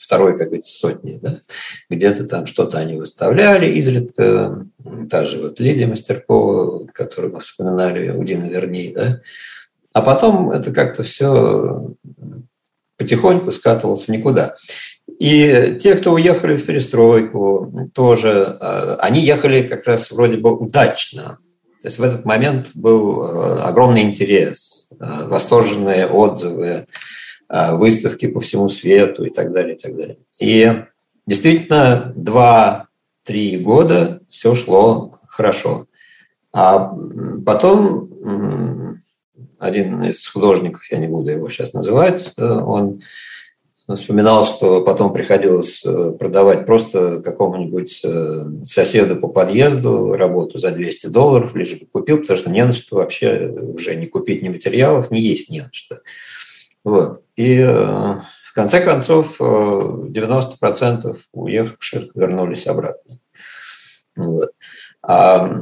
[0.09, 1.19] второй, как говорится, сотни.
[1.21, 1.41] Да?
[1.87, 4.65] Где-то там что-то они выставляли изредка.
[5.07, 8.91] Та же вот Лидия Мастеркова, которую мы вспоминали, Удина Верни.
[8.95, 9.21] Да?
[9.93, 11.93] А потом это как-то все
[12.97, 14.55] потихоньку скатывалось в никуда.
[15.19, 21.37] И те, кто уехали в перестройку, тоже, а, они ехали как раз вроде бы удачно.
[21.83, 26.85] То есть в этот момент был а, огромный интерес, а, восторженные отзывы, Э,
[27.49, 30.17] выставки по всему свету и так далее, и так далее.
[30.39, 30.71] И
[31.25, 35.87] действительно, два-три года все шло хорошо.
[36.51, 36.93] А
[37.45, 38.09] потом
[39.59, 43.01] один из художников, я не буду его сейчас называть, э, он
[43.93, 48.03] вспоминал, что потом приходилось э, продавать просто какому-нибудь
[48.65, 52.97] соседу по подъезду работу за 200 долларов, лишь бы купил, потому что не на что
[52.97, 55.99] вообще уже не купить ни материалов, ни есть не на что.
[56.89, 57.23] Вот.
[57.35, 63.15] И э, в конце концов 90% э, уехавших вернулись обратно.
[64.17, 64.49] Вот.
[65.03, 65.61] А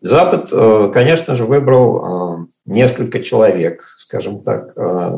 [0.00, 4.72] Запад, э, конечно же, выбрал несколько человек, скажем так,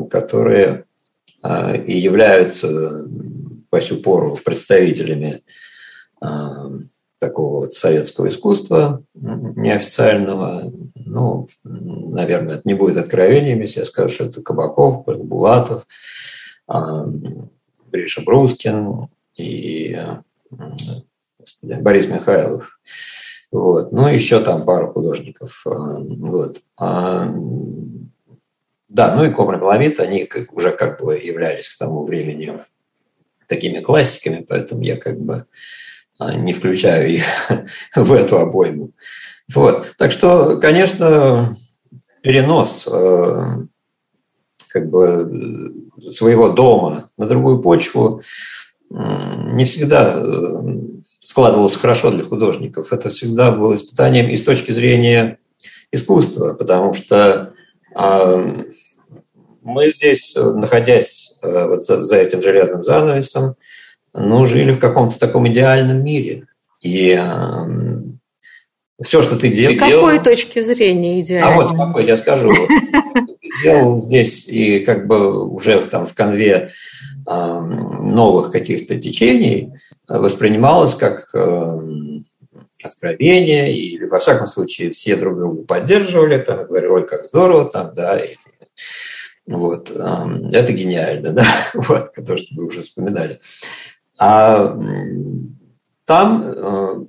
[0.09, 0.83] которые
[1.43, 3.07] и являются
[3.69, 5.43] по сю пору представителями
[7.21, 10.73] такого вот советского искусства неофициального.
[10.95, 15.85] Ну, наверное, это не будет откровением, если я скажу, что это Кабаков, Булатов,
[16.67, 17.05] а,
[17.91, 19.07] Гриша Брускин
[19.37, 19.95] и
[21.61, 22.79] Борис Михайлов.
[23.51, 23.91] Вот.
[23.91, 25.61] Ну, еще там пару художников.
[25.67, 26.59] А, вот.
[26.79, 27.31] А,
[28.89, 32.57] да, ну и Комар Беловит, они уже как бы являлись к тому времени
[33.47, 35.45] такими классиками, поэтому я как бы
[36.35, 37.23] не включаю их
[37.95, 38.91] в эту обойму.
[39.53, 39.95] Вот.
[39.97, 41.57] Так что, конечно,
[42.21, 43.45] перенос э,
[44.69, 45.73] как бы
[46.11, 48.21] своего дома на другую почву
[48.89, 50.61] не всегда э,
[51.23, 52.91] складывалось хорошо для художников.
[52.91, 55.39] Это всегда было испытанием и с точки зрения
[55.91, 57.53] искусства, потому что
[57.93, 58.37] а,
[59.61, 63.55] мы здесь, находясь э, вот за этим железным занавесом,
[64.13, 66.47] ну, жили в каком-то таком идеальном мире.
[66.81, 68.01] И э,
[69.01, 69.75] все, что ты делал...
[69.75, 71.53] С какой точки зрения идеально?
[71.53, 72.51] А вот с какой, я скажу.
[73.63, 76.71] делал здесь и как бы уже там в конве
[77.27, 79.73] э, новых каких-то течений
[80.07, 81.79] воспринималось как э,
[82.83, 87.93] откровение, или, во всяком случае, все друг друга поддерживали, там, говорили, ой, как здорово, там,
[87.93, 88.35] да, и,
[89.47, 93.39] вот, э, это гениально, да, вот, то, что вы уже вспоминали.
[94.23, 94.77] А
[96.05, 97.05] там э,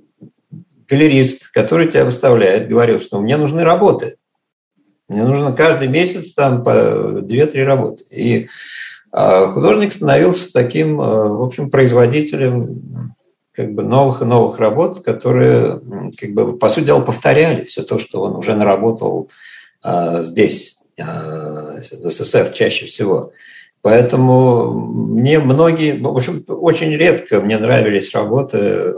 [0.87, 4.15] галерист, который тебя выставляет, говорил, что мне нужны работы.
[5.07, 8.03] Мне нужно каждый месяц там по 2-3 работы.
[8.09, 8.49] И
[9.11, 13.13] а, художник становился таким, э, в общем, производителем
[13.51, 15.81] как бы новых и новых работ, которые,
[16.19, 19.29] как бы, по сути дела, повторяли все то, что он уже наработал
[19.83, 23.33] а, здесь, а, в СССР чаще всего.
[23.83, 28.95] Поэтому мне многие, в общем, очень редко мне нравились работы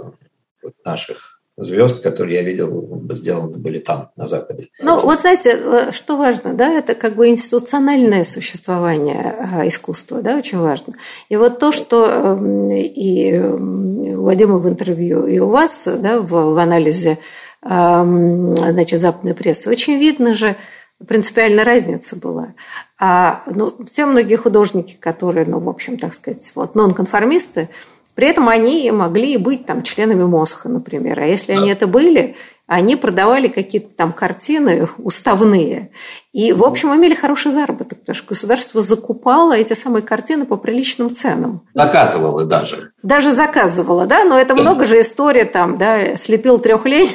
[0.86, 4.68] наших звезд, которые я видел, сделаны были там, на Западе.
[4.80, 10.38] Ну, вот знаете, э, что важно, да, это как бы институциональное существование э, искусства, да,
[10.38, 10.94] очень важно.
[11.30, 16.30] И вот то, что эм, и у Вадима в интервью, и у вас, да, в,
[16.30, 17.18] в анализе
[17.64, 20.58] эм, значит, западной прессы, очень видно же,
[21.06, 22.54] принципиальная разница была.
[23.00, 27.70] А, ну, те многие художники, которые, ну, в общем, так сказать, вот нонконформисты,
[28.16, 31.20] при этом они могли быть там членами Мосха, например.
[31.20, 32.38] А если они это были,
[32.68, 35.92] они продавали какие-то там картины уставные.
[36.34, 41.14] И, в общем, имели хороший заработок, потому что государство закупало эти самые картины по приличным
[41.14, 41.66] ценам.
[41.74, 42.92] Заказывало даже.
[43.04, 47.12] Даже заказывало, да, но это много же история там, да, слепил трех лень,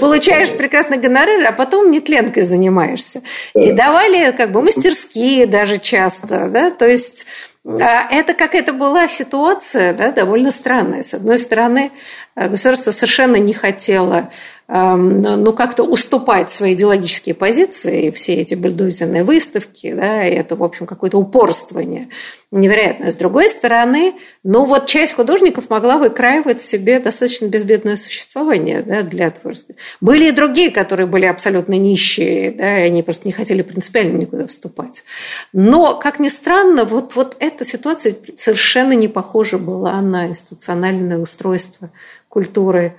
[0.00, 3.22] получаешь прекрасный гонорар, а потом нетленкой занимаешься.
[3.54, 7.26] И давали как бы мастерские даже часто, да, то есть
[7.66, 11.02] а это какая-то была ситуация да, довольно странная.
[11.02, 11.92] С одной стороны,
[12.34, 14.30] э, государство совершенно не хотело
[14.66, 21.18] ну, как-то уступать свои идеологические позиции, все эти бульдозерные выставки, да, это, в общем, какое-то
[21.18, 22.08] упорствование
[22.54, 23.10] невероятное.
[23.10, 29.30] С другой стороны, ну вот часть художников могла выкраивать себе достаточно безбедное существование да, для
[29.30, 29.74] творчества.
[30.00, 34.46] Были и другие, которые были абсолютно нищие, да, и они просто не хотели принципиально никуда
[34.46, 35.04] вступать.
[35.52, 41.90] Но, как ни странно, вот, вот эта ситуация совершенно не похожа была на институциональное устройство
[42.28, 42.94] культуры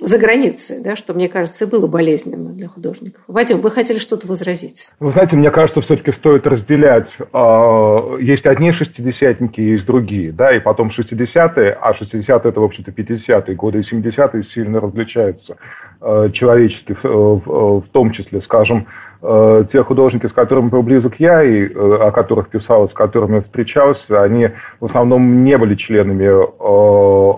[0.00, 3.22] за границей, да, что, мне кажется, было болезненно для художников.
[3.28, 4.88] Вадим, вы хотели что-то возразить?
[4.98, 7.08] Вы знаете, мне кажется, все-таки стоит разделять.
[7.32, 12.92] А, есть одни шестидесятники, есть другие, да, и потом шестидесятые, а шестидесятые это, в общем-то,
[12.92, 15.56] пятидесятые годы, и семидесятые сильно различаются
[16.00, 18.86] а, человечески, в том числе, скажем,
[19.22, 24.22] а, те художники, с которыми был близок я, и о которых писал, с которыми встречался,
[24.22, 24.48] они
[24.80, 26.30] в основном не были членами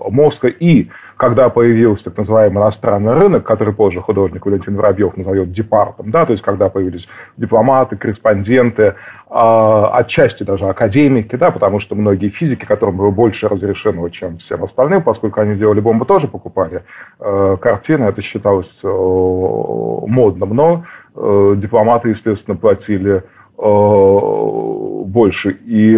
[0.09, 0.89] мозга, и
[1.23, 6.33] когда появился так называемый иностранный рынок, который позже художник Валентин Воробьев назовет департом, да, то
[6.33, 7.07] есть когда появились
[7.37, 8.95] дипломаты, корреспонденты,
[9.29, 14.65] а, отчасти даже академики, да, потому что многие физики, которым было больше разрешено, чем всем
[14.65, 16.83] остальным, поскольку они делали бомбы, тоже покупали
[17.21, 20.83] э, картины, это считалось э, модным, но
[21.15, 23.23] э, дипломаты, естественно, платили
[23.55, 25.51] больше.
[25.67, 25.95] И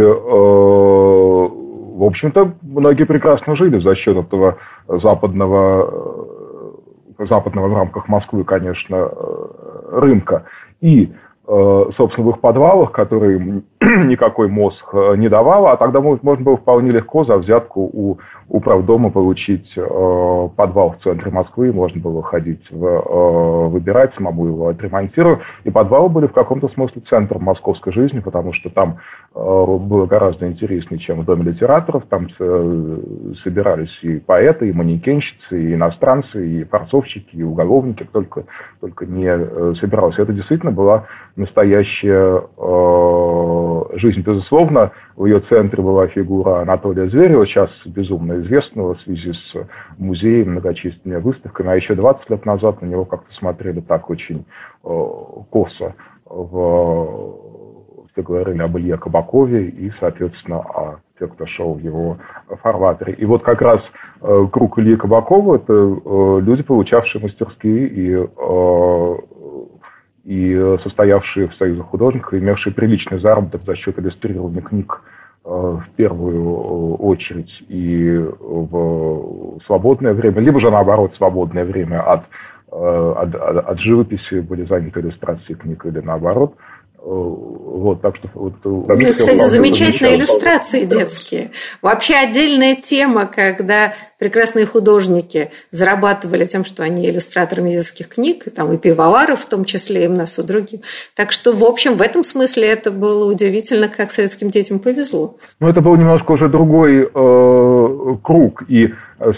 [1.95, 6.73] в общем-то, многие прекрасно жили за счет этого западного,
[7.17, 9.09] э, западного в рамках Москвы, конечно, э,
[9.91, 10.43] рынка.
[10.81, 11.13] И
[11.47, 13.39] Э, собственно, в их подвалах, которые
[13.81, 18.17] никакой мозг э, не давал, а тогда можно было вполне легко за взятку у
[18.47, 25.39] управдома получить э, подвал в центре Москвы, можно было ходить, в, выбирать, самому его отремонтировать.
[25.63, 28.97] И подвалы были в каком-то смысле центром московской жизни, потому что там
[29.33, 32.03] было гораздо интереснее, чем в Доме литераторов.
[32.07, 38.45] Там собирались и поэты, и манекенщицы, и иностранцы, и форцовщики, и уголовники, только,
[38.79, 40.17] только не собиралось.
[40.17, 44.21] Это действительно была настоящая э, жизнь.
[44.21, 49.55] Безусловно, в ее центре была фигура Анатолия Зверева, сейчас безумно известного в связи с
[49.97, 51.69] музеем, многочисленными выставками.
[51.69, 54.45] А еще 20 лет назад на него как-то смотрели так очень
[54.83, 54.87] э,
[55.49, 55.95] косо.
[56.25, 57.37] В,
[58.11, 62.17] все говорили об Илье Кабакове и, соответственно, о тех, кто шел в его
[62.61, 63.13] фарватере.
[63.13, 63.89] И вот как раз
[64.21, 68.27] э, круг Ильи Кабакова– это э, люди, получавшие мастерские и
[70.25, 75.01] и э, состоявшие в союзах художников, имевшие приличный заработок за счет иллюстрирования книг
[75.45, 82.23] э, в первую э, очередь и в свободное время, либо же наоборот свободное время от,
[82.71, 86.55] от, от живописи были заняты иллюстрацией книг или наоборот–
[87.05, 88.83] вот, так что вот, ну,
[89.15, 91.51] кстати, замечательные иллюстрации детские.
[91.83, 98.73] Вообще отдельная тема, когда прекрасные художники зарабатывали тем, что они иллюстраторами детских книг, и там
[98.73, 100.79] и пивовары в том числе, и множество других.
[101.15, 105.37] Так что, в общем, в этом смысле это было удивительно, как советским детям повезло.
[105.59, 108.89] Ну, это был немножко уже другой э, круг, и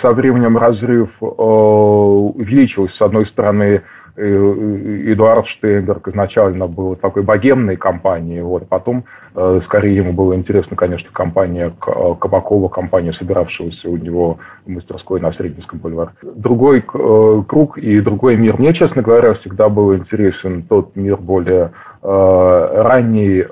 [0.02, 2.96] со временем разрыв э, увеличился.
[2.96, 3.84] С одной стороны,
[4.18, 9.06] Эдуард Штейнберг изначально был такой богемной компанией, вот, потом
[9.36, 15.22] э, скорее ему было интересно, конечно, компания э, Кабакова, компания, собиравшегося у него в мастерской
[15.22, 16.10] на Средневском бульваре.
[16.24, 18.58] Другой э, круг и другой мир.
[18.58, 21.72] Мне, честно говоря, всегда был интересен тот мир более
[22.04, 23.44] ранний,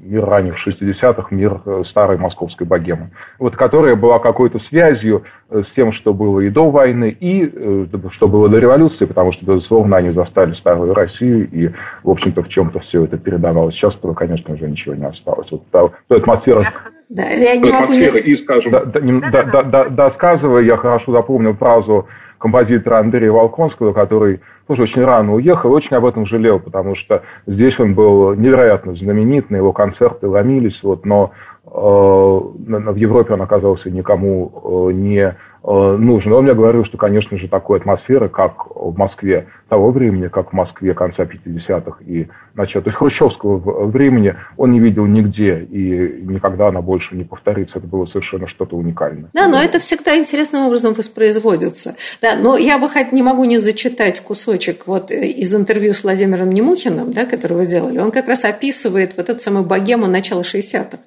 [0.00, 5.92] мир ранних 60-х, мир старой московской богемы, вот, которая была какой-то связью э, с тем,
[5.92, 10.10] что было и до войны, и э, что было до революции, потому что, безусловно, они
[10.10, 11.70] застали старую Россию, и,
[12.02, 13.74] в общем-то, в чем-то все это передавалось.
[13.74, 15.50] Сейчас этого, конечно, уже ничего не осталось.
[15.50, 16.72] Вот та, та атмосфера
[17.08, 18.00] да, я не могу не...
[18.00, 22.06] И, скажем, да, да, да, да, досказывая, я хорошо запомнил фразу
[22.38, 27.78] композитора Андрея Волконского, который тоже очень рано уехал, очень об этом жалел, потому что здесь
[27.80, 31.32] он был невероятно знаменит, на его концерты ломились, вот, но
[31.66, 36.32] э, в Европе он оказался никому э, не Э, нужен.
[36.32, 40.52] Он мне говорил, что, конечно же, такой атмосферы, как в Москве того времени, как в
[40.54, 46.68] Москве конца 50-х и начала, то есть хрущевского времени, он не видел нигде, и никогда
[46.68, 47.78] она больше не повторится.
[47.78, 49.30] Это было совершенно что-то уникальное.
[49.34, 51.96] Да, но это всегда интересным образом воспроизводится.
[52.22, 56.50] Да, но я бы хоть не могу не зачитать кусочек вот из интервью с Владимиром
[56.50, 57.98] Немухиным, да, который вы делали.
[57.98, 60.98] Он как раз описывает вот эту самую богему начала 60-х,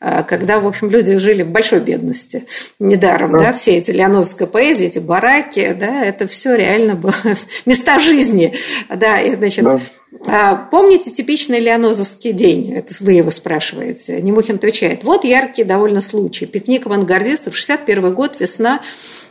[0.00, 2.46] а, когда, в общем, люди жили в большой бедности.
[2.78, 7.14] Недаром, да, да все эти леонозовская поэзия, эти бараки, да, это все реально было
[7.66, 8.54] места жизни.
[8.88, 9.80] Да, и, значит, да.
[10.26, 12.74] А, помните типичный леонозовский день?
[12.74, 14.20] Это вы его спрашиваете.
[14.20, 15.04] Немухин отвечает.
[15.04, 16.46] Вот яркий довольно случай.
[16.46, 18.80] Пикник авангардистов, 61 год, весна.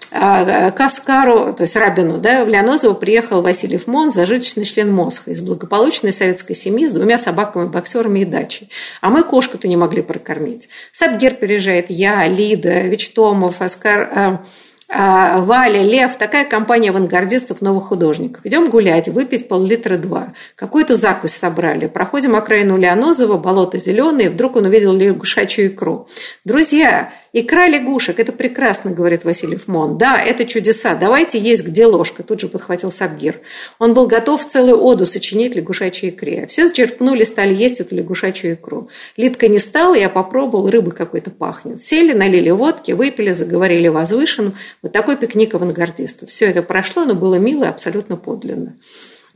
[0.10, 5.42] А, Каскару, то есть Рабину, да, в Леонозово приехал Василий Мон, зажиточный член Мосха, из
[5.42, 8.70] благополучной советской семьи с двумя собаками, боксерами и дачей.
[9.02, 10.70] А мы кошку-то не могли прокормить.
[10.94, 14.46] Сабгир переезжает, я, Лида, Вичтомов, Оскар, а, а,
[14.90, 18.46] Валя, Лев, такая компания авангардистов, новых художников.
[18.46, 20.34] Идем гулять, выпить пол-литра два.
[20.56, 21.88] Какую-то закусь собрали.
[21.88, 26.08] Проходим окраину Леонозова, болото зеленое, вдруг он увидел лягушачью икру.
[26.46, 27.12] Друзья,
[27.42, 29.98] икра лягушек, это прекрасно, говорит Василий Мон.
[29.98, 33.42] Да, это чудеса, давайте есть где ложка, тут же подхватил Сабгир.
[33.80, 36.48] Он был готов целую оду сочинить лягушачьей икре.
[36.48, 38.90] Все зачерпнули, стали есть эту лягушачью икру.
[39.16, 41.82] Литка не стала, я попробовал, рыба какой-то пахнет.
[41.82, 44.54] Сели, налили водки, выпили, заговорили возвышенно.
[44.82, 46.30] Вот такой пикник авангардистов.
[46.30, 48.78] Все это прошло, но было мило и абсолютно подлинно.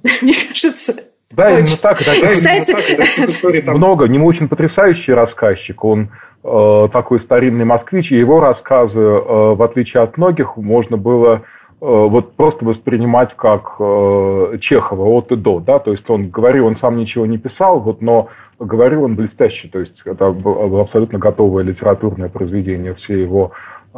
[0.22, 0.96] Мне кажется,
[1.32, 1.60] да, Точно.
[1.60, 1.98] именно так.
[2.00, 2.72] Да, Кстати...
[2.72, 3.56] именно так.
[3.56, 4.08] Это, много.
[4.08, 5.84] Не очень потрясающий рассказчик.
[5.84, 6.10] Он
[6.44, 11.40] э, такой старинный москвич, и его рассказы, э, в отличие от многих, можно было э,
[11.80, 15.60] вот просто воспринимать как э, Чехова от и до.
[15.60, 15.80] Да?
[15.80, 18.30] То есть он говорил, он сам ничего не писал, вот, но
[18.60, 19.68] говорил он блестяще.
[19.70, 22.94] То есть это абсолютно готовое литературное произведение.
[22.96, 23.52] Все его
[23.94, 23.98] Э,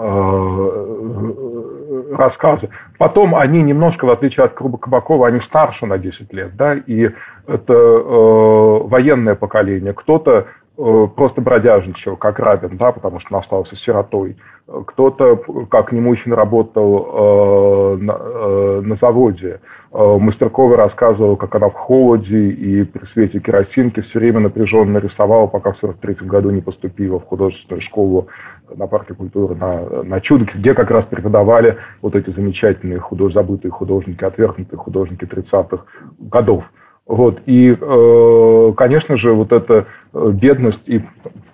[2.16, 2.70] рассказы.
[2.98, 7.10] Потом они немножко, в отличие от Кабакова, они старше на 10 лет, да, и
[7.48, 9.94] это э, военное поколение.
[9.94, 10.48] Кто-то
[10.78, 14.38] э, просто бродяжничал, как Рабин, да, потому что он остался сиротой.
[14.66, 15.36] Кто-то,
[15.70, 19.60] как Немухин, работал э, на, э, на заводе.
[19.92, 25.48] Э, Мастеркова рассказывала, как она в холоде и при свете керосинки все время напряженно рисовала,
[25.48, 28.30] пока в 43 году не поступила в художественную школу
[28.76, 33.72] на парке культуры на, на Чудоке, где как раз преподавали вот эти замечательные худож, забытые
[33.72, 35.84] художники, отвергнутые художники 30-х
[36.20, 36.64] годов.
[37.06, 37.42] Вот.
[37.46, 41.02] И, э, конечно же, вот эта э, бедность и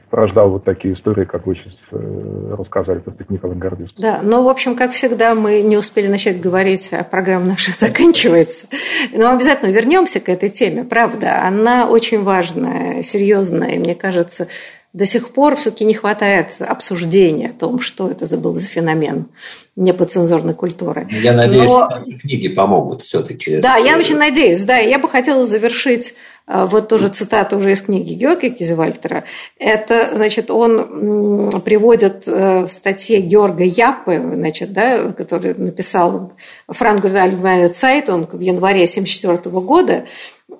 [0.10, 3.99] порождал вот такие истории, как вы сейчас э, рассказали про пикник авангардистов.
[3.99, 8.68] Да, но, в общем, как всегда, мы не успели начать говорить, а программа наша заканчивается.
[9.14, 11.43] Но обязательно вернемся к этой теме, правда.
[11.45, 14.47] Она очень важная, серьезная, мне кажется,
[14.91, 19.27] до сих пор все-таки не хватает обсуждения о том, что это был за феномен
[19.75, 21.07] неподцензурной культуры.
[21.11, 21.89] Я надеюсь, Но...
[21.89, 23.59] что книги помогут все-таки.
[23.59, 24.63] Да, я очень надеюсь.
[24.63, 26.15] Да, я бы хотела завершить
[26.47, 29.25] э, вот тоже цитату уже из книги Георгия Кизевальтера.
[29.59, 36.33] Это, значит, он приводит э, в статье Георга Япы, значит, да, который написал
[36.67, 40.05] Франк Allgemeine Zeitung в январе 1974 года,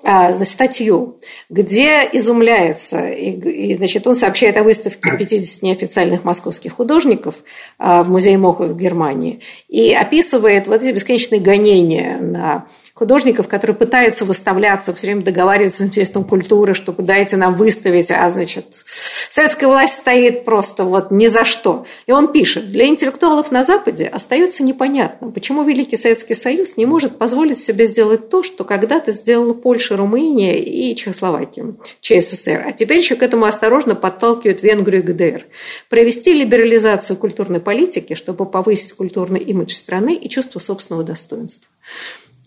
[0.04, 1.18] а, значит, статью,
[1.50, 7.36] где изумляется, и, и значит, он сообщает о выставке 50 неофициальных московских художников
[7.78, 12.68] а, в музее Мохова в Германии и описывает вот эти бесконечные гонения на
[13.00, 18.30] художников, которые пытаются выставляться, все время договариваться с Министерством культуры, чтобы дайте нам выставить, а
[18.30, 18.84] значит,
[19.30, 21.86] советская власть стоит просто вот ни за что.
[22.08, 27.18] И он пишет, для интеллектуалов на Западе остается непонятно, почему Великий Советский Союз не может
[27.18, 33.16] позволить себе сделать то, что когда-то сделала Польша, Румыния и Чехословакия, ЧССР, а теперь еще
[33.16, 35.46] к этому осторожно подталкивают Венгрию и ГДР.
[35.88, 41.70] Провести либерализацию культурной политики, чтобы повысить культурный имидж страны и чувство собственного достоинства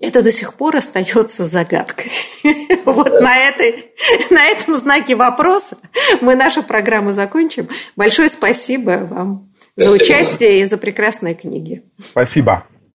[0.03, 2.11] это до сих пор остается загадкой.
[2.85, 3.93] Вот на, этой,
[4.31, 5.79] на этом знаке вопроса
[6.21, 7.69] мы нашу программу закончим.
[7.97, 11.85] Большое спасибо вам за участие и за прекрасные книги.
[11.99, 12.67] Спасибо.